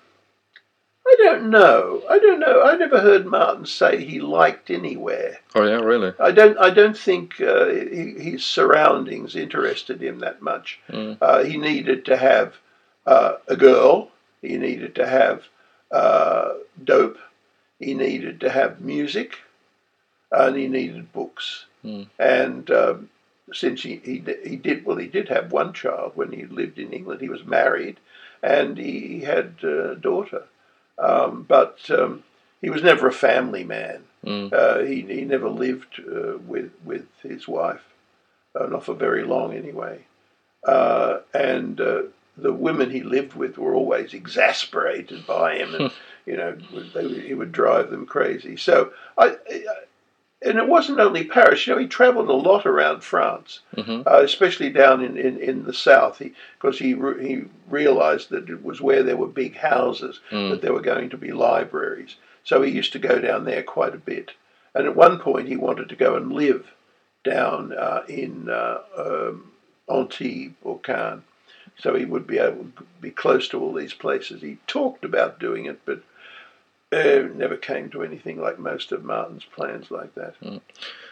[1.08, 2.04] I don't know.
[2.10, 2.64] I don't know.
[2.64, 5.40] I never heard Martin say he liked anywhere.
[5.56, 6.14] Oh, yeah, really?
[6.20, 6.58] I don't.
[6.58, 10.80] I don't think uh, he, his surroundings interested him that much.
[10.90, 11.18] Mm.
[11.22, 12.56] Uh, he needed to have
[13.06, 14.12] uh, a girl.
[14.42, 15.44] He needed to have
[15.92, 16.54] uh,
[16.84, 17.20] dope.
[17.80, 19.38] He needed to have music,
[20.30, 21.66] and he needed books.
[21.86, 22.08] Mm.
[22.20, 23.10] And um,
[23.52, 26.94] since he, he he did well, he did have one child when he lived in
[26.94, 27.22] England.
[27.22, 28.00] He was married,
[28.42, 30.44] and he had a daughter.
[30.98, 32.24] Um, but um,
[32.62, 34.04] he was never a family man.
[34.26, 34.54] Mm.
[34.54, 37.84] Uh, he he never lived uh, with with his wife,
[38.60, 40.06] uh, not for very long anyway.
[40.66, 42.04] Uh, and uh,
[42.38, 45.92] the women he lived with were always exasperated by him, and
[46.26, 46.58] you know
[46.94, 48.56] they, he would drive them crazy.
[48.56, 49.38] So I.
[49.50, 49.66] I
[50.46, 51.66] and it wasn't only Paris.
[51.66, 55.64] You know, he travelled a lot around France, hmm uh, especially down in, in, in
[55.64, 56.22] the south,
[56.60, 60.50] because he, re- he realised that it was where there were big houses Mm.
[60.50, 62.16] that there were going to be libraries.
[62.44, 64.32] So he used to go down there quite a bit.
[64.76, 66.74] And at one point, he wanted to go and live
[67.24, 69.52] down uh, in uh, um,
[69.88, 71.24] Antibes or Cannes.
[71.78, 74.42] So he would be able to be close to all these places.
[74.42, 76.04] He talked about doing it, but
[76.94, 80.36] uh, never came to anything like most of Martin's plans like that.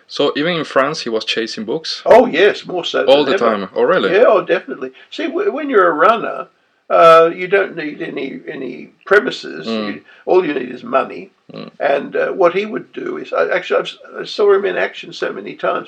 [0.08, 3.46] So even in France, he was chasing books Oh yes, more so all the ever.
[3.46, 3.70] time.
[3.74, 4.12] Oh, really?
[4.12, 4.92] Yeah, oh, definitely.
[5.10, 6.48] See, w- when you're a runner,
[6.90, 9.66] uh, you don't need any any premises.
[9.68, 9.88] Mm.
[9.96, 11.32] You, all you need is money.
[11.54, 11.72] Mm.
[11.80, 15.14] And uh, what he would do is, I, actually, I've, I saw him in action
[15.14, 15.88] so many times.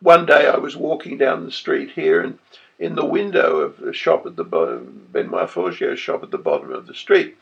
[0.00, 2.38] One day, I was walking down the street here, and
[2.78, 5.50] in the window of the shop at the bottom, Benoit
[5.98, 7.36] shop at the bottom of the street,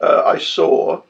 [0.00, 1.02] uh, I saw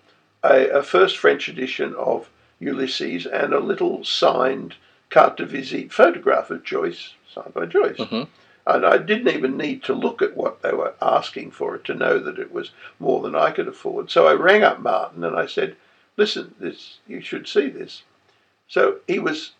[0.42, 2.28] a, a first French edition of
[2.60, 4.76] Ulysses and a little signed
[5.10, 7.98] carte de visite photograph of Joyce, signed by Joyce.
[7.98, 8.28] Mhm.
[8.64, 11.94] And I didn't even need to look at what they were asking for it to
[11.94, 12.70] know that it was
[13.00, 14.10] more than I could afford.
[14.10, 15.76] So I rang up Martin and I said,
[16.16, 18.02] "Listen, this you should see this."
[18.68, 19.52] So he was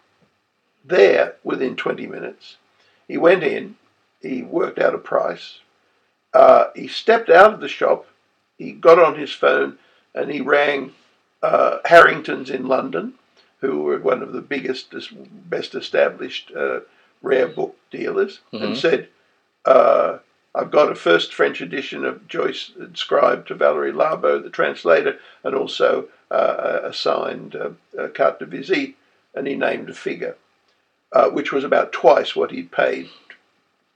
[0.85, 2.57] there within 20 minutes.
[3.09, 3.77] He went in,
[4.21, 5.59] he worked out a price.
[6.33, 8.07] Uh, he stepped out of the shop,
[8.57, 9.79] he got on his phone,
[10.15, 10.93] and he rang
[11.43, 13.15] uh, Harrington's in London,
[13.61, 14.95] who were one of the biggest,
[15.51, 16.81] best established uh,
[17.21, 18.77] rare book dealers, and Mhm.
[18.77, 19.09] said,
[19.65, 20.19] uh,
[20.55, 25.55] I've got a first French edition of Joyce inscribed to Valery Larbaud, the translator, and
[25.55, 28.97] also uh, a signed uh, uh, carte de visite,
[29.35, 30.37] and he named a figure,
[31.13, 33.09] uh, which was about twice what he'd paid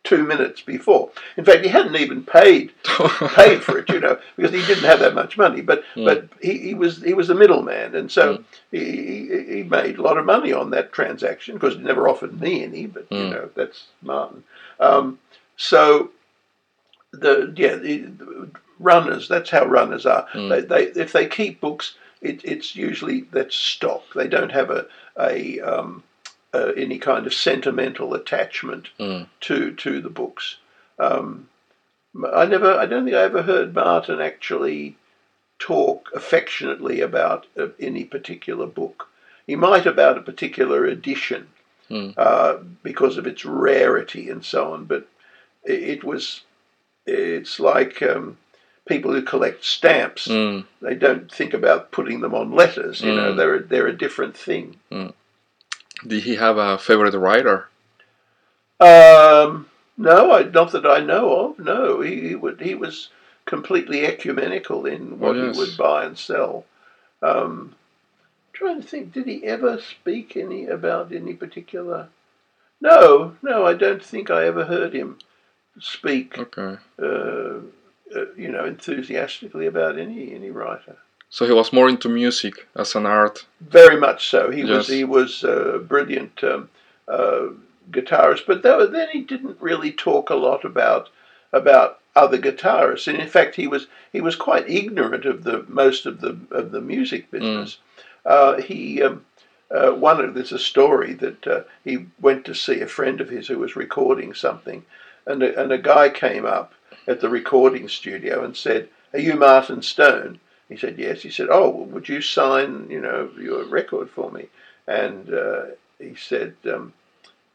[0.07, 1.11] two minutes before.
[1.37, 2.73] In fact, he hadn't even paid
[3.35, 5.61] paid for it, you know, because he didn't have that much money.
[5.61, 6.05] But Mm.
[6.05, 8.45] but he, he was he was the middleman, and so Mm.
[8.71, 12.41] he, he he made a lot of money on that transaction because he never offered
[12.41, 12.87] me any.
[12.87, 13.31] But you Mm.
[13.31, 14.45] know, that's Martin.
[14.81, 15.19] Um,
[15.57, 16.11] so
[17.13, 18.49] the yeah the,
[18.79, 20.27] runners that's how runners are.
[20.35, 20.49] Mm.
[20.51, 20.61] They,
[20.93, 24.03] they if they keep books, it, it's usually that's stock.
[24.15, 24.87] They don't have a
[25.19, 26.03] a um,
[26.57, 29.27] uh, any kind of sentimental attachment Mm.
[29.47, 30.57] to to the books.
[30.99, 31.49] Um,
[32.33, 34.97] I never, I don't think I ever heard Martin actually
[35.59, 39.09] talk affectionately about uh, any particular book.
[39.47, 41.49] He might about a particular edition
[41.91, 42.15] Mm.
[42.17, 45.07] uh, because of its rarity and so on, but
[45.63, 46.41] it, was,
[47.07, 48.39] it's like um,
[48.89, 50.27] people who collect stamps.
[50.27, 50.65] Mm.
[50.83, 53.03] They don't think about putting them on letters.
[53.03, 53.37] You know, Mm.
[53.37, 54.65] they're they're a different thing.
[56.05, 57.69] Did he have a favorite writer?
[58.81, 59.67] Um,
[59.97, 61.59] no, I, not that I know of.
[61.59, 62.61] No, he, he would.
[62.61, 63.09] He was
[63.47, 65.55] completely ecumenical in what yes.
[65.55, 66.67] he would buy and sell.
[67.23, 67.75] Um,
[68.53, 72.09] trying to think, did he ever speak any about any particular?
[72.81, 75.19] No, no, I don't think I ever heard him
[75.79, 76.39] speak.
[76.39, 76.77] Okay.
[77.01, 77.61] Uh,
[78.15, 80.99] uh, you know, enthusiastically about any any writer.
[81.37, 83.45] So he was more into music as an art.
[83.61, 84.51] Very much so.
[84.51, 86.71] He was he was a brilliant um,
[87.07, 87.49] uh,
[87.91, 91.11] guitarist, but then he didn't really talk a lot about
[91.53, 93.07] about other guitarists.
[93.07, 96.71] And in fact, he was he was quite ignorant of the most of the of
[96.71, 97.81] the music business.
[98.25, 99.27] Uh, he um,
[99.71, 103.29] uh, one of there's a story that uh, he went to see a friend of
[103.29, 104.87] his who was recording something,
[105.27, 106.73] and a, and a guy came up
[107.07, 111.23] at the recording studio and said, "Are you Martin Stone?" He said, yes.
[111.23, 114.47] He said, oh, well, would you sign, you know, your record for me?
[114.87, 115.63] And uh,
[115.99, 116.93] he said, um,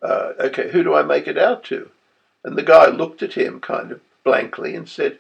[0.02, 1.90] uh, okay, who do I make it out to?
[2.44, 5.20] And the guy looked at him kind of blankly and said,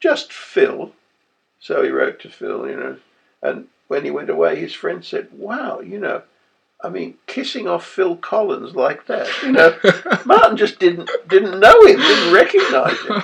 [0.00, 0.92] just Phil.
[1.60, 2.98] So he wrote to Phil, you know,
[3.42, 6.22] and when he went away, his friend said, wow, you know,
[6.82, 9.76] I mean, kissing off Phil Collins like that, you know,
[10.24, 13.22] Martin just didn't didn't know him, didn't recognise him,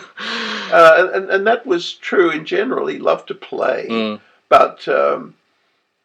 [0.72, 2.86] uh, and and that was true in general.
[2.86, 4.20] He loved to play, Mm.
[4.48, 5.34] but um,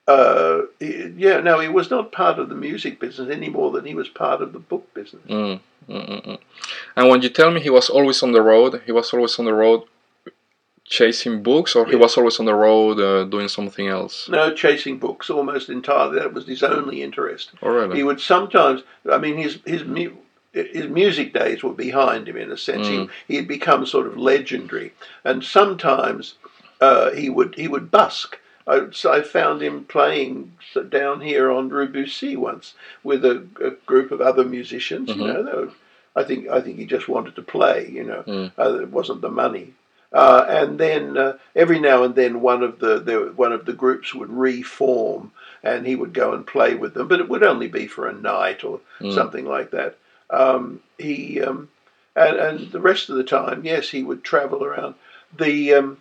[0.07, 3.93] uh, yeah, no, he was not part of the music business any more than he
[3.93, 5.23] was part of the book business.
[5.27, 6.39] Mm, mm, mm, mm.
[6.95, 9.45] And when you tell me he was always on the road, he was always on
[9.45, 9.83] the road
[10.89, 14.27] chasing books, or he was always on the road uh, doing something else?
[14.27, 16.17] No, chasing books almost entirely.
[16.19, 17.51] That was his only interest.
[17.61, 17.97] Oh, really?
[17.97, 19.83] He would sometimes, I mean, his his
[20.53, 22.87] his music days were behind him in a sense.
[22.87, 22.91] Mm.
[23.27, 24.93] He he had become sort of legendary,
[25.23, 26.35] and sometimes
[26.81, 28.37] uh, he would he would busk.
[28.67, 30.51] I, so I found him playing
[30.89, 35.09] down here on Rue Buci once with a, a group of other musicians.
[35.09, 35.15] Mhm.
[35.17, 35.71] You know, were,
[36.15, 37.89] I think I think he just wanted to play.
[37.91, 38.51] You know, Mm.
[38.59, 39.73] uh, it wasn't the money.
[40.11, 43.73] Uh, and then uh, every now and then one of the, the one of the
[43.73, 45.31] groups would reform,
[45.63, 48.13] and he would go and play with them, but it would only be for a
[48.13, 49.13] night or Mm.
[49.13, 49.95] something like that.
[50.29, 51.69] Um, he um,
[52.15, 54.95] and, and the rest of the time, yes, he would travel around.
[55.37, 55.97] The um,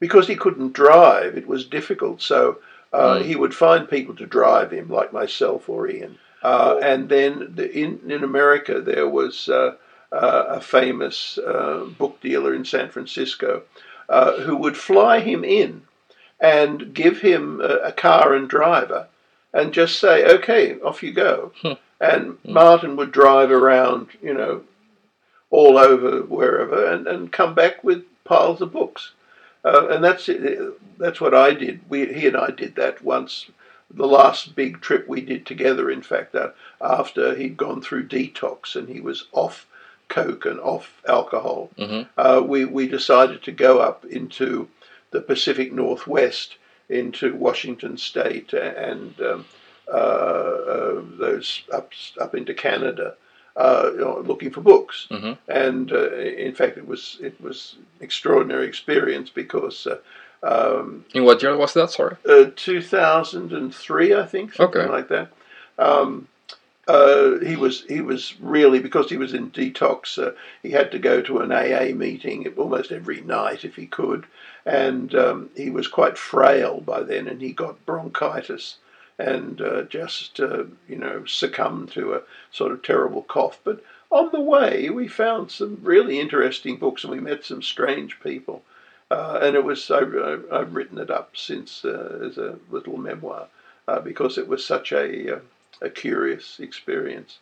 [0.00, 2.20] because he couldn't drive, it was difficult.
[2.22, 2.58] So
[2.92, 3.24] uh, Mm.
[3.24, 6.18] he would find people to drive him, like myself or Iain.
[6.42, 9.74] Uh, and then the, in in America, there was uh,
[10.12, 13.62] uh, a famous uh, book dealer in San Francisco
[14.08, 15.82] uh, who would fly him in
[16.40, 19.06] and give him a, a car and driver,
[19.54, 21.52] and just say, "Okay, off you go."
[22.02, 24.62] And Martin would drive around, you know,
[25.50, 29.12] all over wherever, and, and come back with piles of books.
[29.64, 30.28] Uh, and that's.
[30.98, 31.80] That's what I did.
[31.88, 33.46] We, he and I did that once.
[33.90, 36.50] The last big trip we did together, in fact, uh,
[36.80, 39.66] after he'd gone through detox and he was off
[40.08, 42.06] coke and off alcohol, Mhm.
[42.16, 44.68] uh, we we decided to go up into
[45.12, 46.56] the Pacific Northwest,
[46.88, 49.44] into Washington State and um, uh, uh,
[49.86, 53.14] those up up into Canada,
[53.56, 55.06] uh, you know, looking for books.
[55.10, 55.38] Mhm.
[55.48, 59.86] And uh, in fact, it was it was an extraordinary experience because.
[59.86, 59.98] Uh,
[60.44, 61.92] um, In what year was that?
[61.92, 62.16] Sorry.
[62.28, 64.90] uh, 2003, I think, something Okay.
[64.90, 65.28] like that.
[65.78, 66.26] Um,
[66.88, 70.18] uh, he was he was really because he was in detox.
[70.18, 70.32] Uh,
[70.64, 74.26] he had to go to an AA meeting almost every night if he could,
[74.66, 78.78] and um, he was quite frail by then, and he got bronchitis
[79.30, 83.58] and uh, just uh, you know succumbed to a sort of terrible cough.
[83.64, 88.20] But on the way, we found some really interesting books, and we met some strange
[88.20, 88.62] people.
[89.10, 93.46] Uh, and it was I, I've written it up since uh, as a little memoir
[93.86, 95.40] uh, because it was such a uh,
[95.80, 97.38] a curious experience.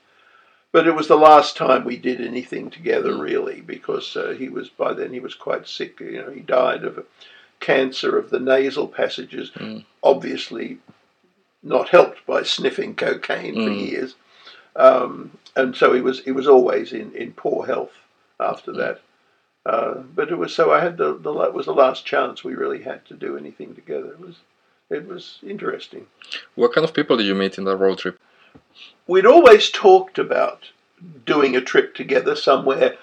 [0.72, 3.20] But it was the last time we did anything together, Mm.
[3.20, 5.98] really, because uh, he was by then he was quite sick.
[6.00, 7.04] You know, he died of a
[7.60, 9.84] cancer of the nasal passages, Mm.
[10.02, 10.78] obviously
[11.62, 13.90] not helped by sniffing cocaine for Mm.
[13.90, 14.14] years.
[14.76, 17.92] Um, and so he was he was always in, in poor health
[18.38, 18.76] after Mm.
[18.78, 19.00] that.
[19.66, 22.54] Uh, but it was so I had the, the it was the last chance we
[22.54, 24.08] really had to do anything together.
[24.12, 24.36] It was
[24.88, 26.06] it was interesting.
[26.54, 28.18] What kind of people did you meet in that road trip?
[29.06, 30.70] We'd always talked about
[31.26, 32.96] doing a trip together somewhere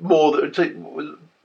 [0.00, 0.52] more than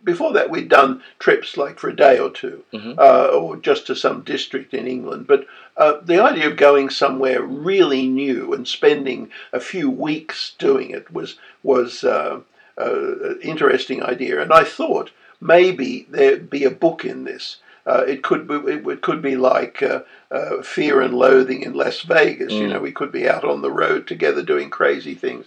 [0.04, 2.98] before that we'd done trips like for a day or 2 Mhm.
[2.98, 5.28] uh, or just to some district in England.
[5.28, 5.46] But
[5.78, 11.12] uh, the idea of going somewhere really new and spending a few weeks doing it
[11.12, 12.40] was was uh,
[12.78, 12.84] uh,
[13.30, 14.42] an interesting idea.
[14.42, 17.58] And I thought maybe there'd be a book in this.
[17.86, 22.02] Uh, it could be it, could be like uh, uh, Fear and Loathing in Las
[22.02, 22.54] Vegas.
[22.54, 22.70] You Mm.
[22.74, 25.46] know, we could be out on the road together doing crazy things.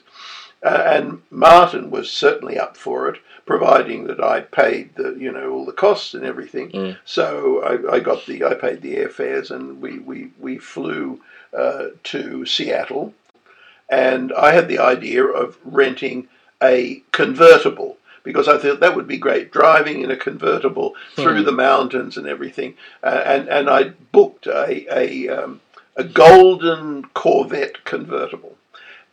[0.64, 5.50] Uh, and Martin was certainly up for it, providing that I paid the you know
[5.50, 6.70] all the costs and everything.
[6.70, 6.96] Mm.
[7.04, 11.20] So I, I got the I paid the airfares and we we we flew
[11.56, 13.12] uh, to Seattle,
[13.88, 16.28] and I had the idea of renting
[16.62, 21.44] a convertible because I thought that would be great driving in a convertible through Hmm.
[21.46, 22.76] the mountains and everything.
[23.02, 25.60] Uh, and and I booked a a, um,
[25.96, 28.56] a golden Corvette convertible,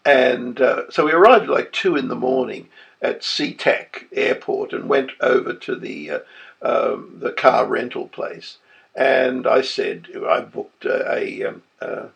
[0.10, 2.70] and uh, so we arrived at like two in the morning
[3.01, 6.20] at SeaTac Airport and went over to the uh,
[6.62, 8.57] um, the car rental place.
[8.95, 12.07] And I said I booked a, a um, uh,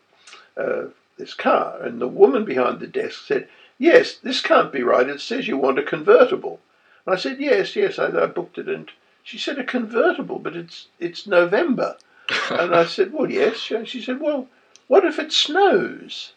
[0.57, 0.85] uh,
[1.17, 5.07] this car, and the woman behind the desk said, "Yes, this can't be right.
[5.07, 6.59] It says you want a convertible."
[7.05, 8.89] And I said, "Yes, yes, I, I booked it." And
[9.23, 11.95] She said, a convertible, but it's it's November.
[12.49, 13.69] and I said, well, yes.
[13.71, 14.47] And she said, well,
[14.87, 16.33] what if it snows?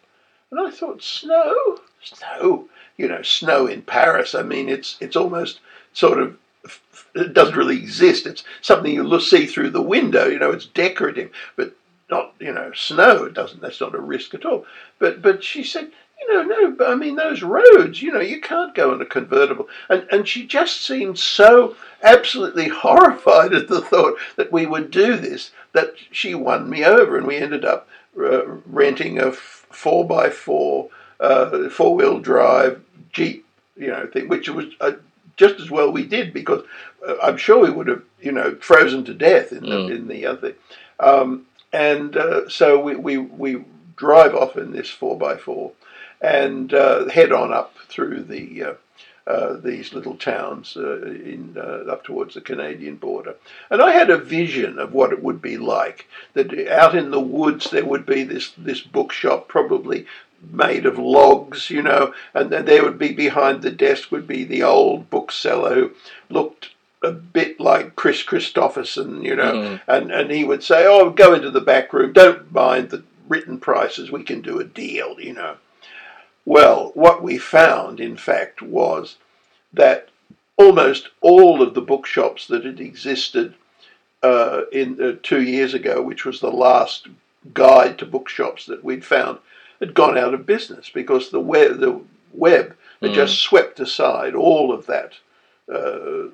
[0.57, 1.79] And I thought, snow?
[2.03, 2.69] Snow?
[2.97, 4.35] You know, snow in Paris.
[4.35, 5.61] I mean, it's it's almost
[5.93, 6.39] sort of
[7.15, 8.25] it doesn't really exist.
[8.27, 10.27] It's something you see through the window.
[10.27, 11.75] You know, it's decorative, but
[12.11, 13.25] not you know snow.
[13.25, 13.61] It doesn't.
[13.61, 14.65] That's not a risk at all.
[14.99, 15.91] But but she said,
[16.23, 16.71] you know, no.
[16.71, 18.01] But I mean, those roads.
[18.01, 19.69] You know, you can't go in a convertible.
[19.91, 25.19] And and she just seemed so absolutely horrified at the thought that we would do
[25.19, 27.89] this that she won me over, and we ended up
[28.19, 29.33] uh, renting a
[29.71, 30.91] four by four
[31.21, 33.45] uh, four wheel drive Jeep.
[33.77, 34.93] You know, thing, which was uh,
[35.37, 36.65] just as well we did because
[37.07, 39.95] uh, I'm sure we would have, you know, frozen to death in the, mm.
[39.95, 40.55] in the other.
[40.99, 43.65] Um, and uh, so we, we, we
[43.97, 45.73] drive off in this 4x4
[46.23, 48.77] and uh, head on up through the
[49.63, 53.35] these little towns uh, in uh, up towards the Canadian border.
[53.71, 56.07] And I had a vision of what it would be like.
[56.35, 60.07] That out in the woods there would be this this bookshop, probably
[60.51, 64.45] made of logs, you know, and then there would be behind the desk would be
[64.45, 65.91] the old bookseller who
[66.29, 66.71] looked
[67.03, 69.81] a bit like Kris Kristofferson, you know, mm.
[69.87, 73.59] and, and he would say, Oh, go into the back room, don't mind the written
[73.59, 75.57] prices, we can do a deal, you know.
[76.47, 79.17] Well, what we found, in fact, was
[79.73, 80.09] that
[80.57, 83.55] almost all of the bookshops that had existed
[84.23, 87.09] uh, in uh, two years ago, which was the last
[87.53, 89.39] guide to bookshops that we'd found,
[89.81, 92.01] had gone out of business because the web, the
[92.33, 93.15] web had mm.
[93.15, 95.15] just swept aside all of that,
[95.71, 96.29] uh,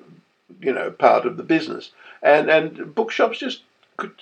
[0.60, 1.90] you know, part of the business,
[2.22, 3.62] and and bookshops just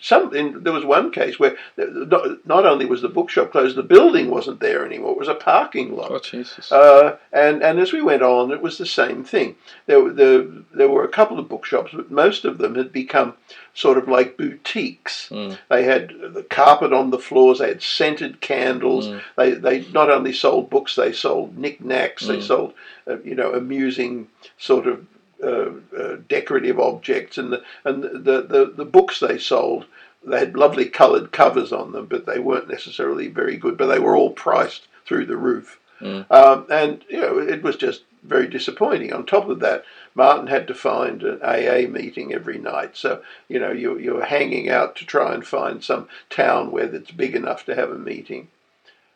[0.00, 0.62] something.
[0.62, 4.60] There was one case where not, not, only was the bookshop closed, the building wasn't
[4.60, 5.12] there anymore.
[5.12, 6.10] It was a parking lot.
[6.10, 6.70] Oh Jesus!
[6.70, 9.56] Uh, and and as we went on, it was the same thing.
[9.86, 13.34] There, there there were a couple of bookshops, but most of them had become
[13.74, 15.28] sort of like boutiques.
[15.30, 15.58] Mm.
[15.68, 17.58] They had the carpet on the floors.
[17.58, 19.08] They had scented candles.
[19.08, 19.22] Mm.
[19.36, 22.24] They they not only sold books, they sold knickknacks.
[22.24, 22.28] Mm.
[22.28, 22.74] They sold
[23.06, 24.28] uh, you know amusing
[24.58, 25.06] sort of
[25.42, 29.86] uh, uh, decorative objects, and the, and the, the, the books they sold.
[30.22, 33.78] They had lovely coloured covers on them, but they weren't necessarily very good.
[33.78, 36.30] But they were all priced through the roof, mm.
[36.30, 39.12] um, and you know it was just very disappointing.
[39.12, 39.84] On top of that,
[40.14, 42.96] Martin had to find an AA meeting every night.
[42.96, 47.10] So, you know, you're, you're hanging out to try and find some town where it's
[47.10, 48.48] big enough to have a meeting.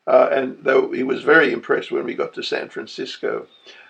[0.07, 3.47] Uh, and though he was very impressed when we got to San Francisco,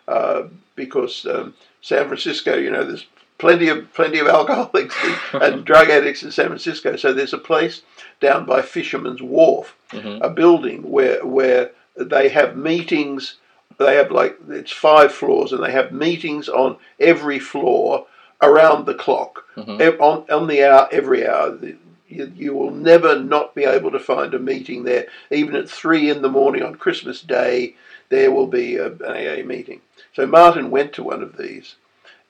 [0.09, 0.45] uh,
[0.77, 3.07] because um, San Francisco, you know, there's
[3.39, 4.97] plenty of plenty of alcoholics
[5.33, 6.97] and drug addicts in San Francisco.
[6.97, 7.83] So there's a place
[8.21, 10.23] down by Fisherman's Wharf, mm-hmm.
[10.23, 13.37] a building where where they have meetings.
[13.79, 18.07] They have like it's five floors, and they have meetings on every floor
[18.41, 20.01] around the clock, mm-hmm.
[20.01, 21.59] on on the hour, every hour.
[22.07, 26.11] You, you will never not be able to find a meeting there, even at three
[26.11, 27.75] in the morning on Christmas Day
[28.09, 29.81] there will be a, an AA meeting.
[30.15, 31.75] So Martin went to one of these,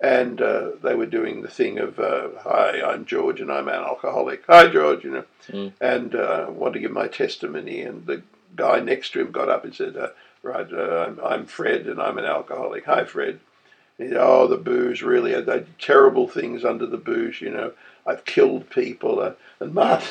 [0.01, 3.75] and uh, they were doing the thing of, uh, "Hi, I'm George, and I'm an
[3.75, 5.73] alcoholic." Hi, George, you know, mm.
[5.81, 7.83] and uh, want to give my testimony.
[7.83, 8.23] And the
[8.57, 10.09] guy next to him got up and said, uh,
[10.43, 13.41] "Right, uh, I'm, I'm, Fred, and I'm an alcoholic." Hi, Fred.
[13.99, 15.37] He said, oh, the booze really.
[15.37, 17.41] I did terrible things under the booze.
[17.41, 17.73] You know,
[18.07, 19.21] I've killed people.
[19.21, 20.09] Uh, and Martin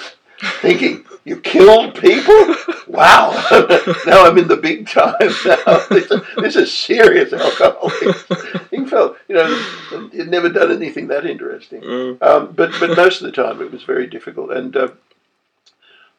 [0.62, 2.56] thinking, you killed people?
[2.88, 3.32] Wow.
[4.06, 5.14] now I'm in the big time
[5.46, 5.86] now.
[5.90, 8.26] This, this is serious alcoholics.
[8.72, 11.82] He felt, you know, he'd never done anything that interesting.
[11.82, 12.22] Mm.
[12.22, 14.52] Um, but, but most of the time it was very difficult.
[14.52, 14.90] And, uh,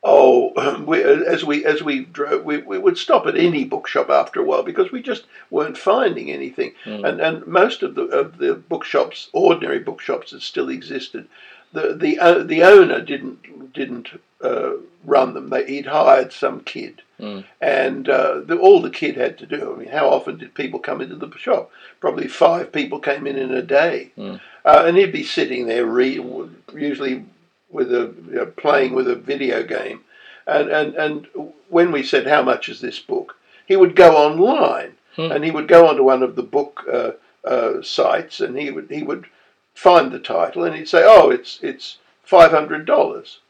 [0.04, 4.40] oh, we, as we as we drove, we, we would stop at any bookshop after
[4.40, 6.74] a while because we just weren't finding anything.
[6.84, 7.08] Mm.
[7.08, 11.26] And and most of the of the bookshops, ordinary bookshops that still existed,
[11.74, 14.08] the the uh, the owner didn't didn't
[14.42, 15.50] uh, run them.
[15.50, 17.44] They, he'd hired some kid, mm.
[17.60, 19.74] and uh, the, all the kid had to do.
[19.74, 21.70] I mean, how often did people come into the shop?
[22.00, 24.40] Probably five people came in in a day, mm.
[24.64, 26.24] and he'd be sitting there, re-
[26.72, 27.24] usually
[27.70, 30.00] with a you know, playing with a video game,
[30.46, 31.26] and and and
[31.68, 35.34] when we said how much is this book, he would go online, mm.
[35.34, 37.10] and he would go onto one of the book uh,
[37.44, 39.26] uh, sites, and he would he would
[39.74, 43.40] find the title, and he'd say, "Oh, it's it's five hundred dollars,"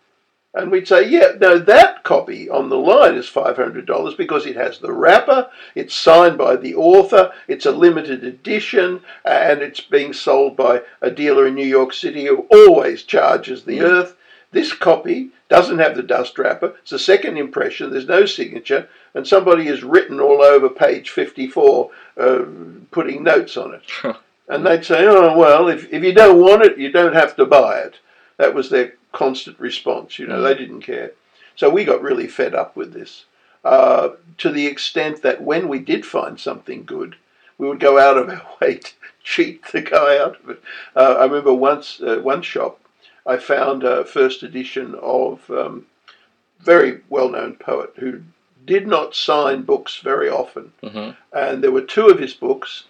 [0.55, 4.47] and we'd say, "Yeah, no, that copy on the line is five hundred dollars because
[4.47, 9.81] it has the wrapper, it's signed by the author, it's a limited edition, and it's
[9.81, 13.83] being sold by a dealer in New York City who always charges the mm.
[13.83, 14.17] earth."
[14.53, 16.75] This copy doesn't have the dust wrapper.
[16.83, 17.91] It's a second impression.
[17.91, 22.45] There's no signature, and somebody has written all over page 54, uh,
[22.93, 24.17] putting notes on it.
[24.49, 27.47] And they'd say, oh, well, if, if you don't want it, you don't have to
[27.47, 27.97] buy it.
[28.37, 30.19] That was their constant response.
[30.19, 31.13] You know, they didn't care.
[31.57, 33.25] So we got really fed up with this
[33.65, 37.17] uh, to the extent that when we did find something good,
[37.57, 38.93] we would go out of our way to
[39.23, 40.63] cheat the guy out of it.
[40.95, 42.81] Uh, I remember once, uh, one shop,
[43.27, 45.87] I found a first edition of um,
[46.61, 48.21] very well-known poet who
[48.67, 52.85] did not sign books very often, hmm and there were two of his books.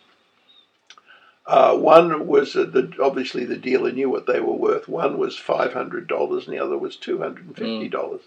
[1.47, 4.89] Uh, one was uh, the obviously the dealer knew what they were worth.
[4.89, 8.23] One was five hundred dollars, and the other was two hundred and fifty dollars.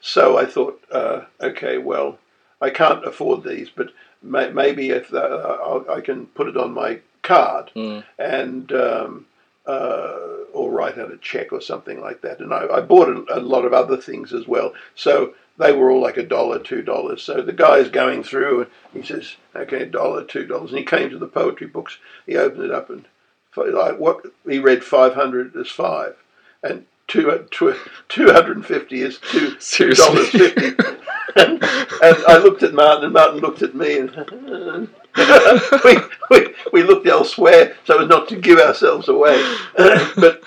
[0.00, 2.18] So I thought, uh, okay, well,
[2.60, 3.88] I can't afford these, but
[4.22, 8.02] may, maybe if I'll, I can put it on my card Mm.
[8.18, 9.26] and um,
[9.70, 12.40] uh, or write out a check or something like that.
[12.40, 14.72] And I, I bought a, a lot of other things as well.
[14.94, 17.22] So they were all like a dollar, two dollars.
[17.22, 20.84] So the guy's going through and he says, "Okay, a dollar, two dollars." And he
[20.84, 21.98] came to the poetry books.
[22.26, 23.06] He opened it up and
[23.56, 26.16] like what he read five hundred as five,
[26.62, 27.74] and two, two,
[28.08, 30.68] 250 is two two dollars fifty.
[31.36, 34.88] and, and I looked at Martin, and Martin looked at me, and
[35.84, 35.96] we,
[36.30, 39.42] we, we looked elsewhere so as not to give ourselves away.
[39.76, 40.42] but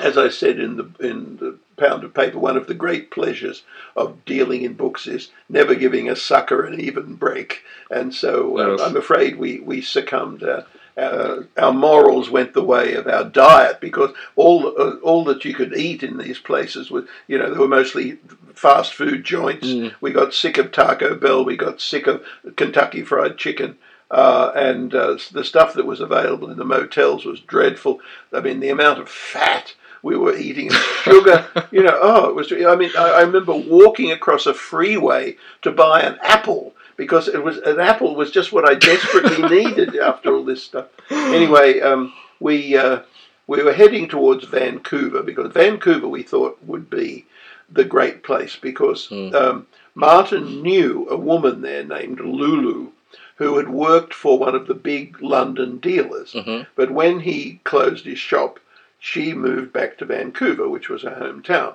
[0.00, 3.62] as I said in the in the pound of paper, one of the great pleasures
[3.96, 7.62] of dealing in books is never giving a sucker an even break.
[7.90, 10.42] And so uh, I'm afraid we we succumbed.
[10.42, 10.62] Uh,
[10.98, 15.54] uh, our morals went the way of our diet because all uh, all that you
[15.54, 18.18] could eat in these places was you know they were mostly
[18.54, 19.66] fast food joints.
[19.66, 19.94] Mm.
[20.00, 21.44] We got sick of Taco Bell.
[21.44, 22.24] We got sick of
[22.56, 23.78] Kentucky Fried Chicken.
[24.10, 28.00] Uh, and uh, the stuff that was available in the motels was dreadful.
[28.32, 30.70] I mean, the amount of fat we were eating
[31.02, 32.50] sugar, you know, oh, it was.
[32.52, 37.42] I mean, I, I remember walking across a freeway to buy an apple because it
[37.42, 40.88] was an apple was just what I desperately needed after all this stuff.
[41.10, 43.00] Anyway, um, we uh,
[43.46, 47.24] we were heading towards Vancouver because Vancouver we thought would be
[47.70, 49.34] the great place because Mm.
[49.34, 52.88] um, Martin knew a woman there named Lulu
[53.36, 56.32] who had worked for one of the big London dealers.
[56.32, 58.58] hmm But when he closed his shop,
[58.98, 61.74] she moved back to Vancouver, which was her hometown.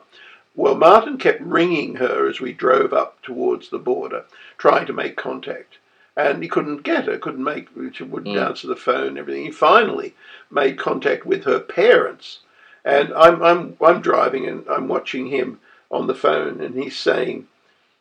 [0.55, 4.25] Well, Martin kept ringing her as we drove up towards the border,
[4.57, 5.77] trying to make contact.
[6.15, 8.45] And he couldn't get her, couldn't make, she wouldn't Mm.
[8.49, 9.45] answer the phone everything.
[9.45, 10.13] He finally
[10.51, 12.39] made contact with her parents.
[12.85, 17.47] And I'm, I'm, I'm driving and I'm watching him on the phone and he's saying,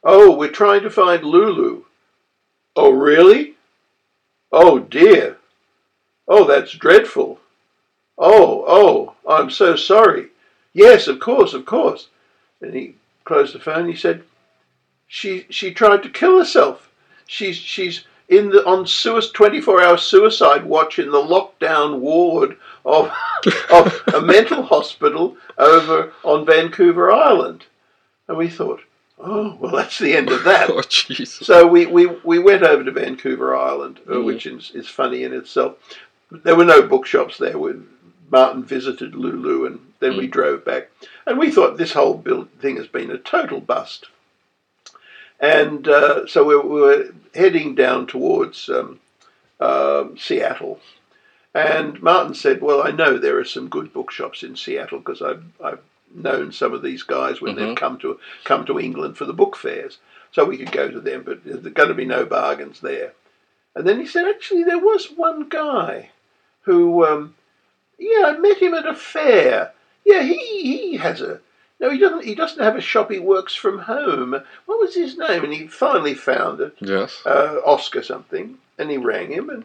[0.05, 1.85] Oh, we're trying to find Lulu.
[2.77, 3.55] Oh, really?
[4.51, 5.39] Oh, dear.
[6.29, 7.41] Oh, that's dreadful.
[8.19, 10.29] Oh, oh, I'm so sorry.
[10.75, 12.09] Yes, of course, of course.
[12.63, 12.95] And he
[13.25, 13.89] closed the phone.
[13.89, 14.23] He said,
[15.09, 16.89] "She she tried to kill herself.
[17.27, 23.13] She's she's in the on suicide, 24 hour suicide watch in the lockdown ward of
[23.71, 27.67] of a mental hospital over on Vancouver Island."
[28.29, 28.81] And we thought,
[29.19, 31.33] "Oh, well, that's the end of that." Oh Jesus!
[31.33, 34.25] So we, we, we went over to Vancouver Island, Mm.
[34.25, 35.77] which is, is funny in itself.
[36.31, 37.59] There were no bookshops there.
[37.59, 37.73] We,
[38.31, 40.91] Martin visited Lulu and then we drove back.
[41.27, 44.07] And we thought this whole build thing has been a total bust.
[45.41, 49.01] And uh, so we, we were heading down towards um,
[49.61, 50.81] um Seattle.
[51.55, 55.45] And Martin said, Well, I know there are some good bookshops in Seattle because I've,
[55.63, 55.81] I've
[56.15, 57.77] known some of these guys when they've Mhm.
[57.77, 59.99] come to, come to England for the book fairs
[60.33, 63.13] so we could go to them, but there's going to be no bargains there.
[63.75, 66.11] And then he said, actually, there was one guy
[66.63, 67.35] who, um,
[67.99, 69.73] yeah, I met him at a fair.
[70.05, 70.37] Yeah, he
[70.91, 71.41] he has a
[71.81, 72.25] no, he doesn't.
[72.25, 73.11] He doesn't have a shop.
[73.11, 74.31] He works from home.
[74.67, 75.43] What was his name?
[75.43, 77.21] And he finally found it, Yes.
[77.27, 78.59] uh, Oscar something.
[78.79, 79.65] And he rang him, and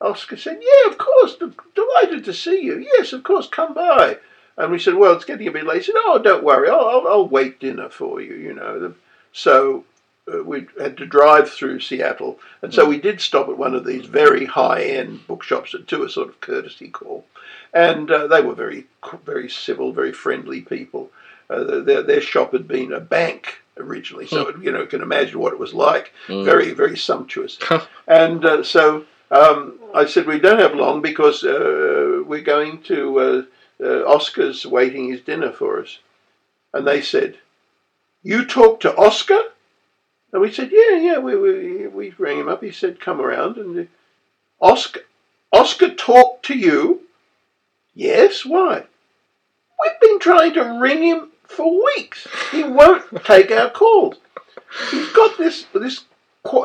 [0.00, 2.78] Oscar said, "Yeah, of course, d- delighted to see you.
[2.98, 4.18] Yes, of course, come by."
[4.56, 6.68] And we said, "Well, it's getting a bit late." He said, "Oh, don't worry.
[6.68, 8.94] I'll I'll, I'll wait dinner for you." You know.
[9.32, 9.84] So
[10.32, 13.84] uh, we had to drive through Seattle, and so we did stop at one of
[13.84, 17.24] these very high-end bookshops and do a sort of courtesy call,
[17.72, 18.86] and uh, they were very
[19.24, 21.10] very civil, very friendly people.
[21.50, 25.02] Uh, their their shop had been a bank originally, so it, you know you can
[25.02, 26.12] imagine what it was like.
[26.28, 26.44] Mm.
[26.44, 27.58] Very very sumptuous,
[28.06, 29.04] and uh, so.
[29.30, 33.42] Um, I said we don't have long because uh, we're going to uh,
[33.82, 35.98] uh, Oscar's waiting his dinner for us,
[36.74, 37.38] and they said,
[38.22, 39.42] "You talked to Oscar?"
[40.32, 42.62] And we said, "Yeah, yeah." We we, we rang him up.
[42.62, 43.88] He said, "Come around." And
[44.60, 45.00] Oscar,
[45.52, 47.01] Oscar talked to you?
[47.94, 48.44] Yes.
[48.44, 48.84] Why?
[49.82, 52.26] We've been trying to ring him for weeks.
[52.50, 54.16] He won't take our calls.
[54.90, 56.04] He's got this this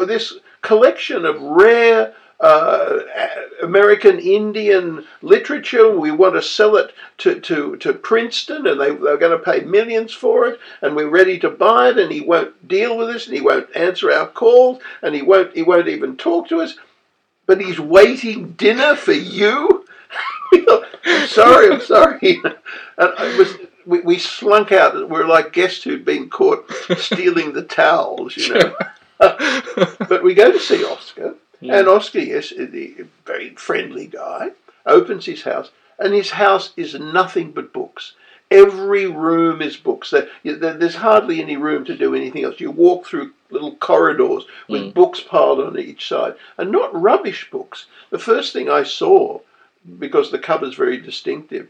[0.05, 2.99] this collection of rare uh,
[3.63, 5.97] American Indian literature.
[5.97, 9.61] We want to sell it to, to, to Princeton, and they, they're going to pay
[9.61, 11.97] millions for it, and we're ready to buy it.
[11.97, 15.55] And he won't deal with us, and he won't answer our calls, and he won't
[15.55, 16.77] he won't even talk to us.
[17.47, 19.85] But he's waiting dinner for you.
[21.27, 22.41] Sorry, I'm sorry.
[22.99, 23.55] And it was
[23.87, 25.09] we, we slunk out.
[25.09, 28.75] We're like guests who'd been caught stealing the towels, you know.
[29.19, 31.79] but we go to see Oscar, yeah.
[31.79, 34.49] and Oscar, yes, the very friendly guy,
[34.85, 38.13] opens his house, and his house is nothing but books.
[38.51, 40.13] Every room is books.
[40.43, 42.59] There's hardly any room to do anything else.
[42.59, 44.93] You walk through little corridors with mm.
[44.93, 47.87] books piled on each side, and not rubbish books.
[48.09, 49.39] The first thing I saw,
[49.99, 51.67] because the cover's very distinctive,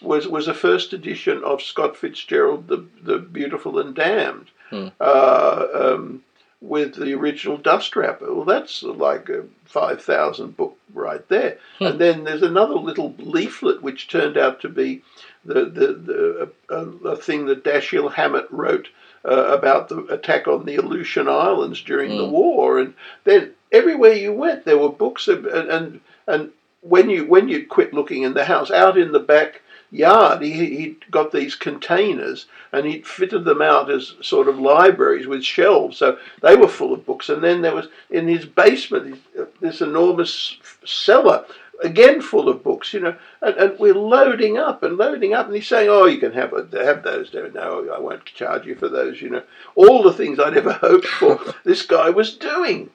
[0.00, 4.50] was was a first edition of Scott Fitzgerald, the the Beautiful and Damned.
[4.70, 4.92] Mm.
[5.00, 6.22] Uh, um,
[6.60, 8.32] with the original dust wrapper.
[8.32, 11.58] Well, that's like a 5,000 book right there.
[11.78, 11.84] Hmm.
[11.84, 15.02] And then there's another little leaflet which turned out to be
[15.44, 18.88] the, the, the a, a thing that Dashiell Hammett wrote
[19.24, 22.32] uh, about the attack on the Aleutian Islands during the hmm.
[22.32, 22.78] war.
[22.78, 22.94] And
[23.24, 25.28] then everywhere you went, there were books.
[25.28, 26.50] and, and, and
[26.82, 30.76] when you when you quit looking in the house, out in the back yard, he,
[30.76, 35.96] he'd got these containers and he'd fitted them out as sort of libraries with shelves.
[35.96, 37.28] So they were full of books.
[37.28, 39.20] And then there was in his basement
[39.60, 41.44] this enormous cellar,
[41.82, 43.16] again full of books, you know.
[43.42, 45.46] And, and we're loading up and loading up.
[45.46, 47.32] And he's saying, Oh, you can have, have those.
[47.34, 49.42] No, I won't charge you for those, you know.
[49.74, 52.90] All the things I'd ever hoped for, this guy was doing.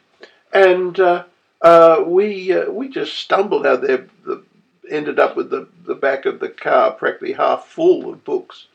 [0.53, 1.25] And uh,
[1.65, 4.07] uh, we uh, we just stumbled out there.
[4.23, 4.43] The,
[4.87, 8.67] ended up with the, the back of the car practically half full of books.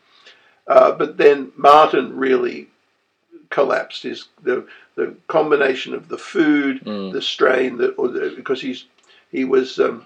[0.67, 2.69] Uh, but then Martin really
[3.49, 4.03] collapsed.
[4.03, 7.13] His the the combination of the food, mm.
[7.13, 8.87] the strain, the, or the, because he's
[9.31, 10.05] he was um,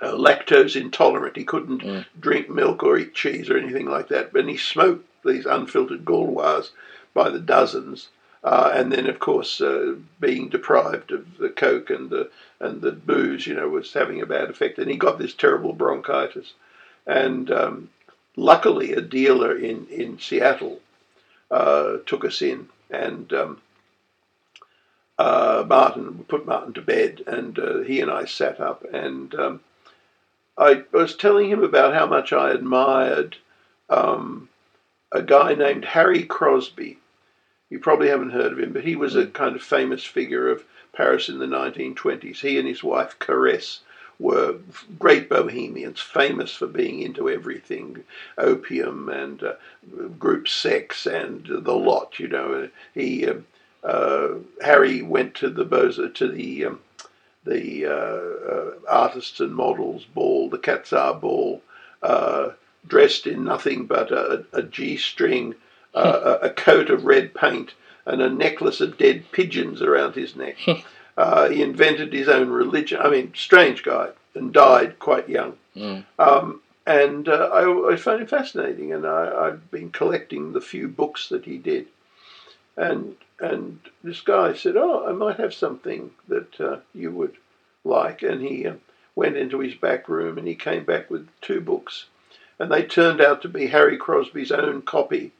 [0.00, 1.36] uh, lactose intolerant.
[1.36, 2.04] He couldn't mm.
[2.20, 4.32] drink milk or eat cheese or anything like that.
[4.32, 6.70] But he smoked these unfiltered Gauloises
[7.14, 8.08] by the dozens.
[8.44, 12.28] Uh, and then, of course, uh, being deprived of the coke and the
[12.58, 14.78] and the booze, you know, was having a bad effect.
[14.78, 16.54] And he got this terrible bronchitis.
[17.06, 17.90] And um,
[18.36, 20.80] luckily, a dealer in in Seattle
[21.50, 23.62] uh, took us in, and um,
[25.18, 29.60] uh, Martin put Martin to bed, and uh, he and I sat up, and um,
[30.58, 33.36] I was telling him about how much I admired
[33.88, 34.48] um,
[35.12, 36.98] a guy named Harry Crosby
[37.72, 40.62] you probably haven't heard of him, but he was a kind of famous figure of
[40.92, 42.40] Paris in the 1920s.
[42.40, 43.80] He and his wife, Caresse,
[44.18, 44.56] were
[44.98, 48.04] great bohemians, famous for being into everything,
[48.36, 49.54] opium and uh,
[50.18, 52.18] group sex and the lot.
[52.18, 53.36] You know, he uh,
[53.82, 56.80] uh, Harry went to the Beaux to the um,
[57.44, 61.62] the uh, uh, artists and models ball, the Quat'z' ball,
[62.02, 62.50] uh,
[62.86, 65.54] dressed in nothing but a, a g-string
[65.94, 67.74] uh, a, coat of red paint,
[68.06, 70.56] and a necklace of dead pigeons around his neck.
[71.16, 73.00] uh, he invented his own religion.
[73.00, 75.56] I mean, strange guy, and died quite young.
[75.76, 76.04] Mm.
[76.18, 80.88] Um, and uh, I, I, found him fascinating, and I, have been collecting the few
[80.88, 81.86] books that he did.
[82.76, 87.36] And and this guy said, "Oh, I might have something that uh, you would
[87.84, 88.74] like." And he uh,
[89.14, 92.06] went into his back room, and he came back with two books,
[92.58, 95.32] and they turned out to be Harry Crosby's own copy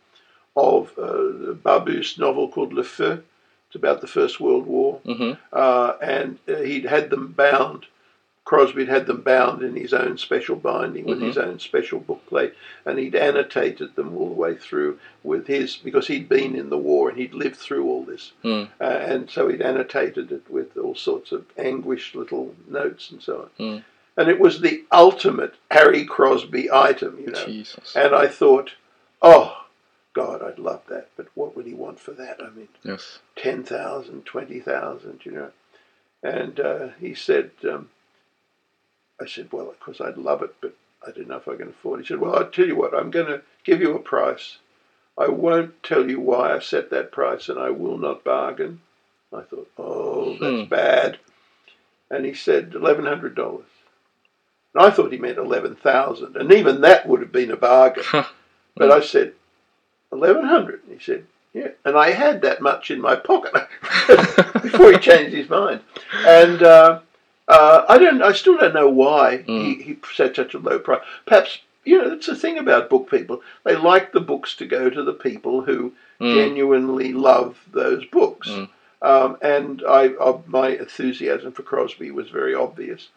[0.56, 3.22] of uh, Barbusse novel called Le Feu.
[3.68, 5.00] It's about the First World War.
[5.06, 5.32] Mm-hmm.
[5.52, 7.86] Uh, and uh, he'd had them bound.
[8.44, 11.28] Crosby had them bound in his own special binding with mm-hmm.
[11.28, 12.52] his own special bookplate,
[12.84, 16.76] and he'd annotated them all the way through with his because he'd been in the
[16.76, 18.68] war and he'd lived through all this, mm.
[18.80, 23.48] uh, and so he'd annotated it with all sorts of anguished little notes and so
[23.58, 23.64] on.
[23.64, 23.84] Mm.
[24.16, 27.46] And it was the ultimate Harry Crosby item, you know.
[27.46, 27.94] Jesus.
[27.94, 28.72] And I thought,
[29.22, 29.61] oh,
[30.14, 32.42] God, I'd love that, but what would he want for that?
[32.42, 35.50] I mean, yes, 10,000, 20,000, you know.
[36.22, 37.90] And uh, he said, um,
[39.20, 40.74] I said, well, of course I'd love it, but
[41.06, 42.02] I don't know if I can afford it.
[42.04, 44.58] He said, well, I'll tell you what, I'm going to give you a price.
[45.18, 48.80] I won't tell you why I set that price, and I will not bargain.
[49.32, 50.68] I thought, oh, that's hmm.
[50.68, 51.18] bad.
[52.10, 53.62] And he said, $1,100.
[54.74, 58.04] And I thought he meant 11000 and even that would have been a bargain.
[58.76, 59.34] but I said,
[60.18, 61.68] 1100 He said, yeah.
[61.84, 63.52] And I had that much in my pocket
[64.62, 65.80] before he changed his mind.
[66.26, 67.00] And uh,
[67.48, 69.64] uh, I don't, I still don't know why mm.
[69.64, 71.02] he, he set such a low price.
[71.26, 73.42] Perhaps, you know, that's the thing about book people.
[73.64, 76.34] They like the books to go to the people who mm.
[76.34, 78.48] genuinely love those books.
[78.48, 78.68] Mm.
[79.02, 83.08] Um, and I, I, my enthusiasm for Crosby was very obvious.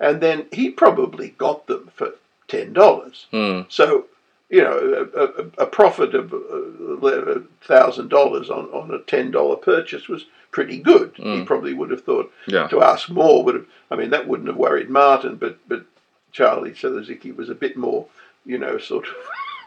[0.00, 2.14] And then he probably got them for
[2.48, 3.26] ten dollars.
[3.32, 3.70] Mm.
[3.70, 4.06] So,
[4.50, 9.56] you know, a, a, a profit of uh, thousand dollars on on a ten dollar
[9.56, 11.14] purchase was pretty good.
[11.14, 11.38] Mm.
[11.40, 12.68] He probably would have thought Yeah.
[12.68, 13.66] to ask more would have.
[13.90, 15.84] I mean, that wouldn't have worried Martin, but but
[16.32, 18.06] Charlie Seluzicki was a bit more,
[18.44, 19.06] you know, sort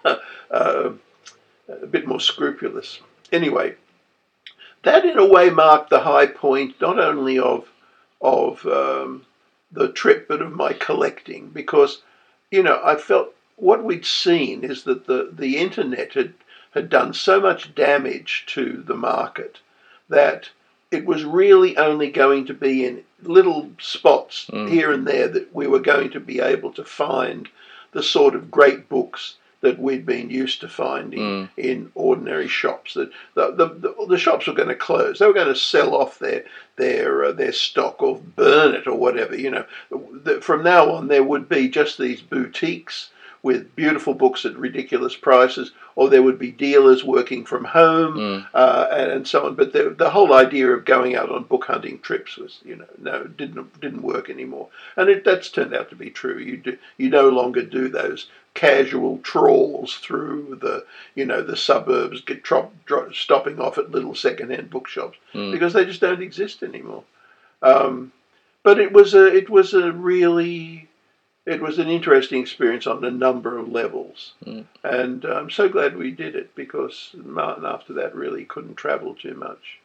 [0.05, 0.19] of
[0.51, 0.89] uh,
[1.83, 2.99] a bit more scrupulous.
[3.31, 3.75] Anyway,
[4.83, 7.67] that in a way marked the high point not only of
[8.21, 9.25] of um,
[9.71, 12.01] the trip but of my collecting because
[12.51, 16.33] you know I felt what we'd seen is that the the internet had
[16.71, 19.59] had done so much damage to the market
[20.09, 20.49] that
[20.91, 24.69] it was really only going to be in little spots Mm.
[24.69, 27.49] here and there that we were going to be able to find
[27.91, 31.49] the sort of great books that we'd been used to finding Mm.
[31.57, 32.93] in ordinary shops.
[32.93, 35.17] That the, the, the, the shops were going to close.
[35.17, 36.43] They were going to sell off their
[36.75, 39.35] their uh, their stock or burn it or whatever.
[39.35, 39.65] You know,
[40.41, 43.09] from now on there would be just these boutiques
[43.47, 48.47] with beautiful books at ridiculous prices, or there would be dealers working from home Mm.
[48.53, 49.55] uh, and, and so on.
[49.55, 52.91] But the, the whole idea of going out on book hunting trips was, you know,
[53.09, 54.67] no, didn't didn't work anymore.
[54.97, 56.37] And it, that's turned out to be true.
[56.49, 60.83] You do you no longer do those casual trawls through the,
[61.15, 65.51] you know, the suburbs, get trop, dro- stopping off at little second-hand bookshops Mm.
[65.51, 67.03] because they just don't exist anymore.
[67.61, 68.11] Um,
[68.63, 70.87] but it was a it was a really
[71.53, 74.65] it was an interesting experience on a number of levels, Mm.
[74.83, 79.33] and I'm so glad we did it because Martin after that really couldn't travel too
[79.33, 79.79] much,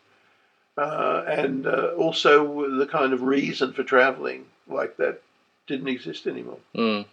[0.76, 5.22] uh, and uh, also the kind of reason for traveling like that
[5.68, 6.58] didn't exist anymore.
[6.74, 7.06] Mm.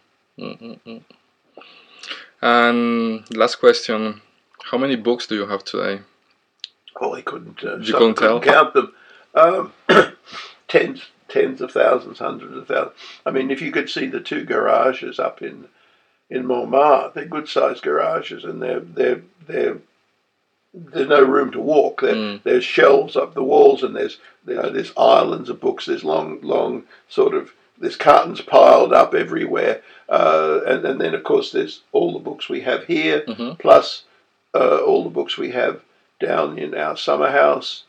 [2.41, 4.21] And last question:
[4.71, 6.01] How many books do you have today?
[7.01, 7.63] Oh, I couldn't.
[7.63, 8.39] Uh, You couldn't tell?
[8.41, 8.93] count them.
[9.35, 9.73] Um,
[10.67, 12.95] tens, tens of thousands, hundreds of thousands.
[13.25, 15.67] I mean, if you could see the two garages up in
[16.29, 19.77] in Montmartre, they're good sized garages, and they're they're they're
[20.73, 22.01] there's no room to walk.
[22.01, 22.43] There, Mm.
[22.43, 25.85] There's shelves up the walls, and there's you know, there's islands of books.
[25.85, 31.23] There's long, long sort of there's cartons piled up everywhere, uh, and and then of
[31.23, 33.57] course there's all the books we have here, Mhm.
[33.59, 34.03] plus
[34.53, 35.81] uh, all the books we have
[36.19, 37.83] down in our summer house.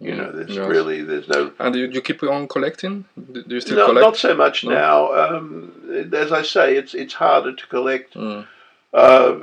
[0.00, 0.66] You know, there's Yes.
[0.68, 3.04] really there's no And you, you keep on collecting?
[3.32, 4.04] Do do you still no, collect?
[4.06, 4.70] not so much No?
[4.70, 5.12] now.
[5.12, 5.72] Um,
[6.12, 8.14] as I say, it's it's harder to collect.
[8.14, 8.46] Mm.
[8.94, 9.34] Uh,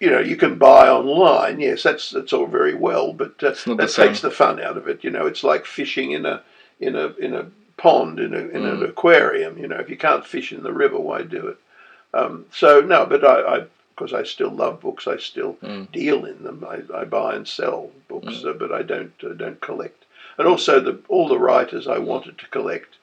[0.00, 1.60] you know, you can buy online.
[1.60, 4.88] Yes, that's that's all very well, but uh, that the takes the fun out of
[4.88, 5.04] it.
[5.04, 6.42] You know, it's like fishing in a
[6.80, 7.46] in a in a
[7.76, 8.88] pond in a in an Mm.
[8.88, 9.58] aquarium.
[9.58, 11.58] You know, if you can't fish in the river, why do it?
[12.14, 15.90] Um, so no, but I, I because I still love books, I still Mm.
[15.92, 16.64] deal in them.
[16.68, 20.04] I, I buy and sell books, uh, but I don't uh, don't collect.
[20.38, 22.96] And also, the all the writers I wanted to collect,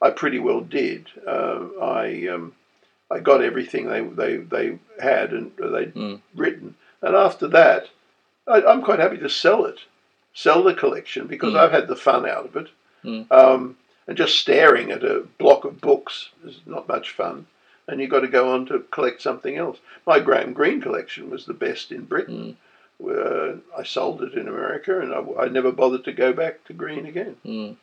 [0.00, 1.08] I pretty well did.
[1.26, 2.54] Uh, I um,
[3.10, 6.20] I got everything they they, they had and they'd Mm.
[6.34, 7.90] written, and after that,
[8.46, 9.80] I, I'm quite happy to sell it,
[10.34, 11.58] sell the collection because Mm.
[11.58, 12.68] I've had the fun out of it.
[13.04, 13.30] Mm.
[13.30, 13.76] Um,
[14.08, 17.46] and just staring at a block of books is not much fun.
[17.88, 19.78] And you've got to go on to collect something else.
[20.06, 22.56] My Graham Greene collection was the best in Britain.
[22.56, 22.56] Mm.
[23.04, 26.72] Uh, I sold it in America, and I, I never bothered to go back to
[26.72, 27.36] Greene again.
[27.44, 27.76] Mm.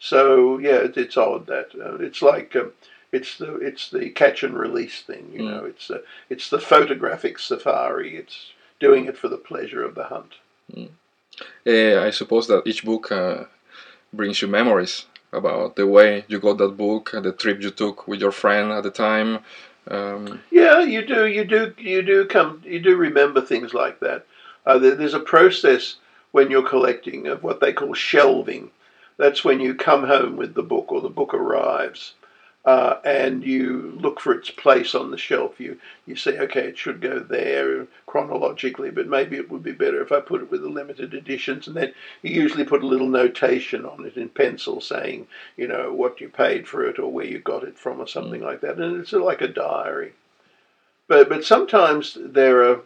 [0.00, 2.72] So yeah, it, it's odd that uh, it's like um,
[3.12, 5.30] it's the it's the catch and release thing.
[5.32, 5.50] You Mm.
[5.50, 5.98] know, it's uh,
[6.28, 8.16] it's the photographic safari.
[8.16, 10.34] It's doing it for the pleasure of the hunt.
[11.66, 13.44] Eh, I suppose that each book uh,
[14.12, 18.08] brings you memories about the way you got that book, and the trip you took
[18.08, 19.40] with your friend at the time.
[19.88, 21.26] Um, Yeah, you do.
[21.26, 21.74] You do.
[21.78, 22.62] You do come.
[22.64, 24.26] You do remember things like that.
[24.66, 25.96] Uh, there, there's a process
[26.32, 28.70] when you're collecting of what they call shelving.
[29.16, 32.12] That's when you come home with the book or the book arrives,
[32.64, 35.58] uh, and you look for its place on the shelf.
[35.58, 40.02] You you say, okay, it should go there chronologically, but maybe it would be better
[40.02, 41.66] if I put it with the limited editions.
[41.66, 45.26] And then you usually put a little notation on it in pencil saying,
[45.56, 48.42] you know, what you paid for it or where you got it from or something
[48.42, 48.78] like that.
[48.78, 50.12] And it's like a diary.
[51.06, 52.80] But but sometimes there are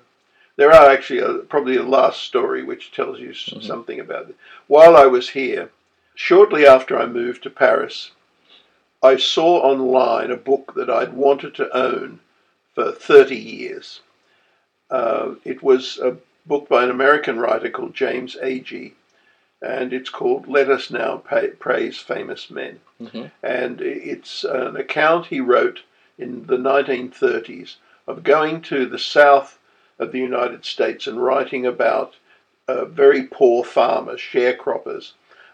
[0.56, 3.62] there are actually a, probably a last story which tells you s Mhm.
[3.64, 4.36] something about it.
[4.68, 5.70] While I was here,
[6.14, 8.12] shortly after I moved to Paris,
[9.02, 12.20] I saw online a book that I'd wanted to own
[12.74, 14.00] for 30 years.
[14.90, 16.16] Uh, it was a
[16.46, 18.92] book by an American writer called James Agee,
[19.60, 23.30] and it's called Let Us Now Pay, Praise Famous Men mhm.
[23.42, 25.80] and it's an account he wrote
[26.18, 27.76] in the 1930s
[28.06, 29.58] of going to the south
[29.98, 32.14] of the United States and writing about
[32.68, 35.12] uh, very poor farmers, sharecroppers,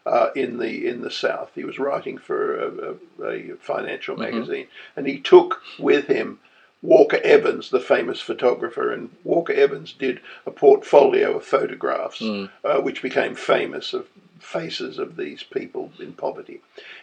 [0.09, 1.51] uh, in the in the South.
[1.55, 4.21] He was writing for a, a, a financial Mhm.
[4.27, 4.67] magazine,
[4.97, 6.39] and he took with him
[6.81, 12.49] Walker Evans, the famous photographer, and Walker Evans did a portfolio of photographs, Mm.
[12.65, 14.07] uh, which became famous of
[14.39, 16.61] faces of these people in poverty.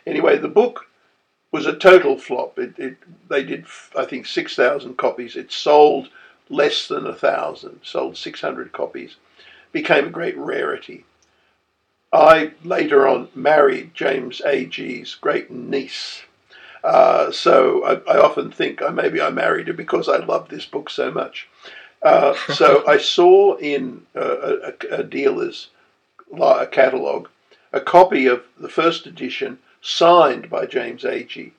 [0.08, 0.88] Anyway, the book
[1.52, 2.58] was a total flop.
[2.58, 2.96] It, it
[3.30, 3.66] they did
[3.98, 5.36] I think six thousand copies.
[5.36, 6.10] It sold
[6.50, 7.82] less than a thousand.
[7.84, 9.16] Sold six hundred copies.
[9.72, 11.04] Became a great rarity.
[12.16, 16.24] I later on married James Agee's great niece.
[16.84, 20.66] Uh, so I, I often think I, maybe I married her because I loved this
[20.66, 21.48] book so much.
[22.02, 25.70] Uh, so I saw in uh, a, a dealer's
[26.40, 27.30] a catalogue
[27.74, 31.52] a copy of the first edition signed by James A.G.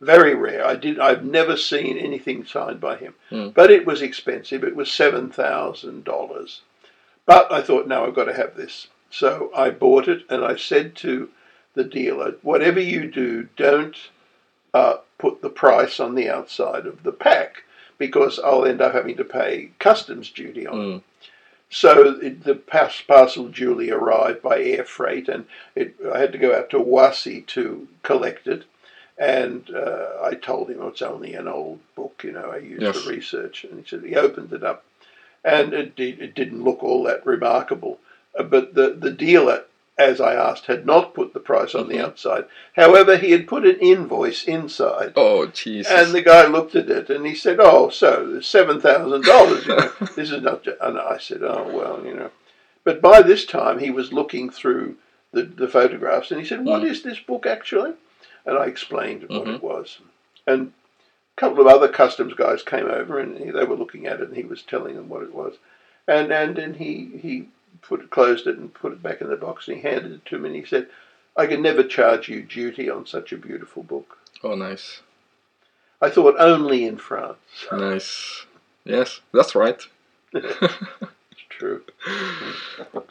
[0.00, 0.66] Very rare.
[0.66, 0.98] I did.
[1.00, 3.48] I've never seen anything signed by him, Hmm.
[3.48, 4.62] but it was expensive.
[4.62, 6.60] It was seven thousand dollars.
[7.24, 8.88] But I thought, no, I've got to have this.
[9.18, 11.30] So I bought it, and I said to
[11.72, 13.96] the dealer, whatever you do, don't
[14.74, 17.62] uh, put the price on the outside of the pack
[17.96, 20.84] because I'll end up having to pay customs duty on it.
[20.84, 21.02] Mm.
[21.70, 26.38] So it, the pas- parcel duly arrived by air freight, and it, I had to
[26.38, 28.64] go out to Roissy to collect it.
[29.18, 33.00] And uh, I told him it's only an old book, you know, I use Yes.
[33.00, 33.64] for research.
[33.64, 34.84] And he said he opened it up,
[35.42, 37.98] and it, it didn't look all that remarkable.
[38.38, 39.64] Uh, but the, the dealer,
[39.98, 42.04] as I asked, had not put the price on the Mhm.
[42.04, 42.44] outside.
[42.74, 45.12] However, he had put an invoice inside.
[45.16, 45.90] Oh, Jesus.
[45.92, 49.66] And the guy looked at it and he said, "Oh, so seven thousand dollars.
[49.66, 52.30] You know, this is not." ju-" And I said, "Oh well, you know."
[52.84, 54.96] But by this time, he was looking through
[55.32, 56.90] the, the photographs and he said, "What Mm.
[56.90, 57.94] is this book actually?"
[58.44, 59.54] And I explained what Mhm.
[59.56, 59.98] it was.
[60.46, 60.72] And
[61.36, 64.28] a couple of other customs guys came over and he, they were looking at it
[64.28, 65.54] and he was telling them what it was.
[66.06, 67.48] And and then he he
[67.82, 70.38] put closed it and put it back in the box and he handed it to
[70.38, 70.88] me and he said,
[71.36, 75.00] "I can never charge you duty on such a beautiful book." oh, nice.
[76.00, 77.38] I thought only in France.
[77.72, 78.44] Nice.
[78.84, 79.80] Yes, that's right.
[80.32, 81.82] It's true.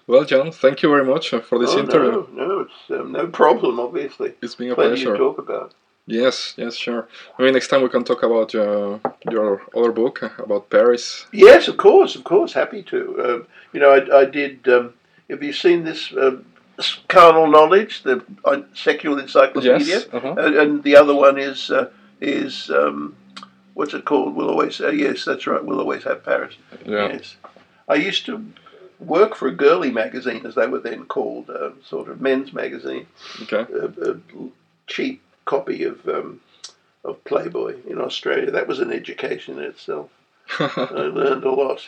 [0.07, 2.27] Well, John, thank you very much uh, for this oh, interview.
[2.31, 3.79] No, no, it's um, no problem.
[3.79, 5.13] Obviously, It's been a plenty pleasure.
[5.13, 5.73] to talk about.
[6.07, 7.07] Yes, yes, sure.
[7.39, 8.99] Maybe next time we can talk about uh,
[9.31, 11.25] your other book uh, about Paris.
[11.31, 12.53] Yes, of course, of course.
[12.53, 13.25] Happy to.
[13.25, 14.67] Um, you know, I, I did.
[14.67, 14.93] Um,
[15.29, 16.45] have you seen this um,
[17.07, 19.79] carnal knowledge, the uh, secular encyclopedia?
[19.79, 20.05] Yes.
[20.13, 20.35] Uh-huh.
[20.37, 21.89] And, and the other one is uh,
[22.21, 23.15] is um,
[23.73, 24.35] what's it called?
[24.35, 24.79] We'll always.
[24.79, 25.63] Uh, yes, that's right.
[25.63, 26.53] We'll always have Paris.
[26.85, 27.13] Yeah.
[27.13, 27.35] Yes.
[27.87, 28.45] I used to
[28.99, 33.07] work for a girly magazine, as they were then called, uh, sort of men's magazine.
[33.41, 33.65] Okay.
[33.73, 34.17] a
[34.87, 36.41] cheap copy of um,
[37.03, 38.51] of Playboy in Australia.
[38.51, 40.09] That was an education in itself.
[40.59, 41.81] I learned a lot.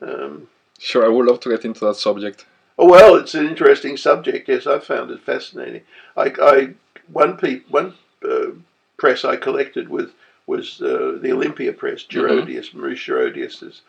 [0.00, 0.48] Um,
[0.78, 2.44] sure, I would love to get into that subject.
[2.78, 4.48] oh well, it's an interesting subject.
[4.48, 5.82] Yes, I found it fascinating.
[6.16, 6.74] I, I
[7.12, 7.94] one pe- one
[8.28, 8.52] uh,
[8.96, 10.12] press I collected with
[10.46, 13.82] was uh, the Olympia press, Girodias, Maurice Girodias's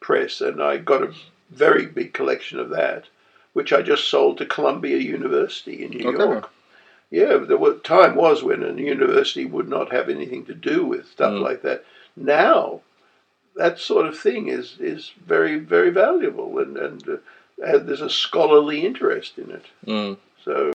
[0.00, 1.14] press, and I got a
[1.50, 3.04] very big collection of that,
[3.54, 6.18] which I just sold to Columbia University in New Okay.
[6.18, 6.50] York.
[7.14, 11.06] Yeah, there was time was when a university would not have anything to do with
[11.08, 11.42] stuff Mm.
[11.48, 11.84] like that.
[12.16, 12.80] Now,
[13.54, 17.16] that sort of thing is is very very valuable, and and uh,
[17.64, 19.64] uh, there's a scholarly interest in it.
[19.86, 20.16] Mm.
[20.44, 20.72] So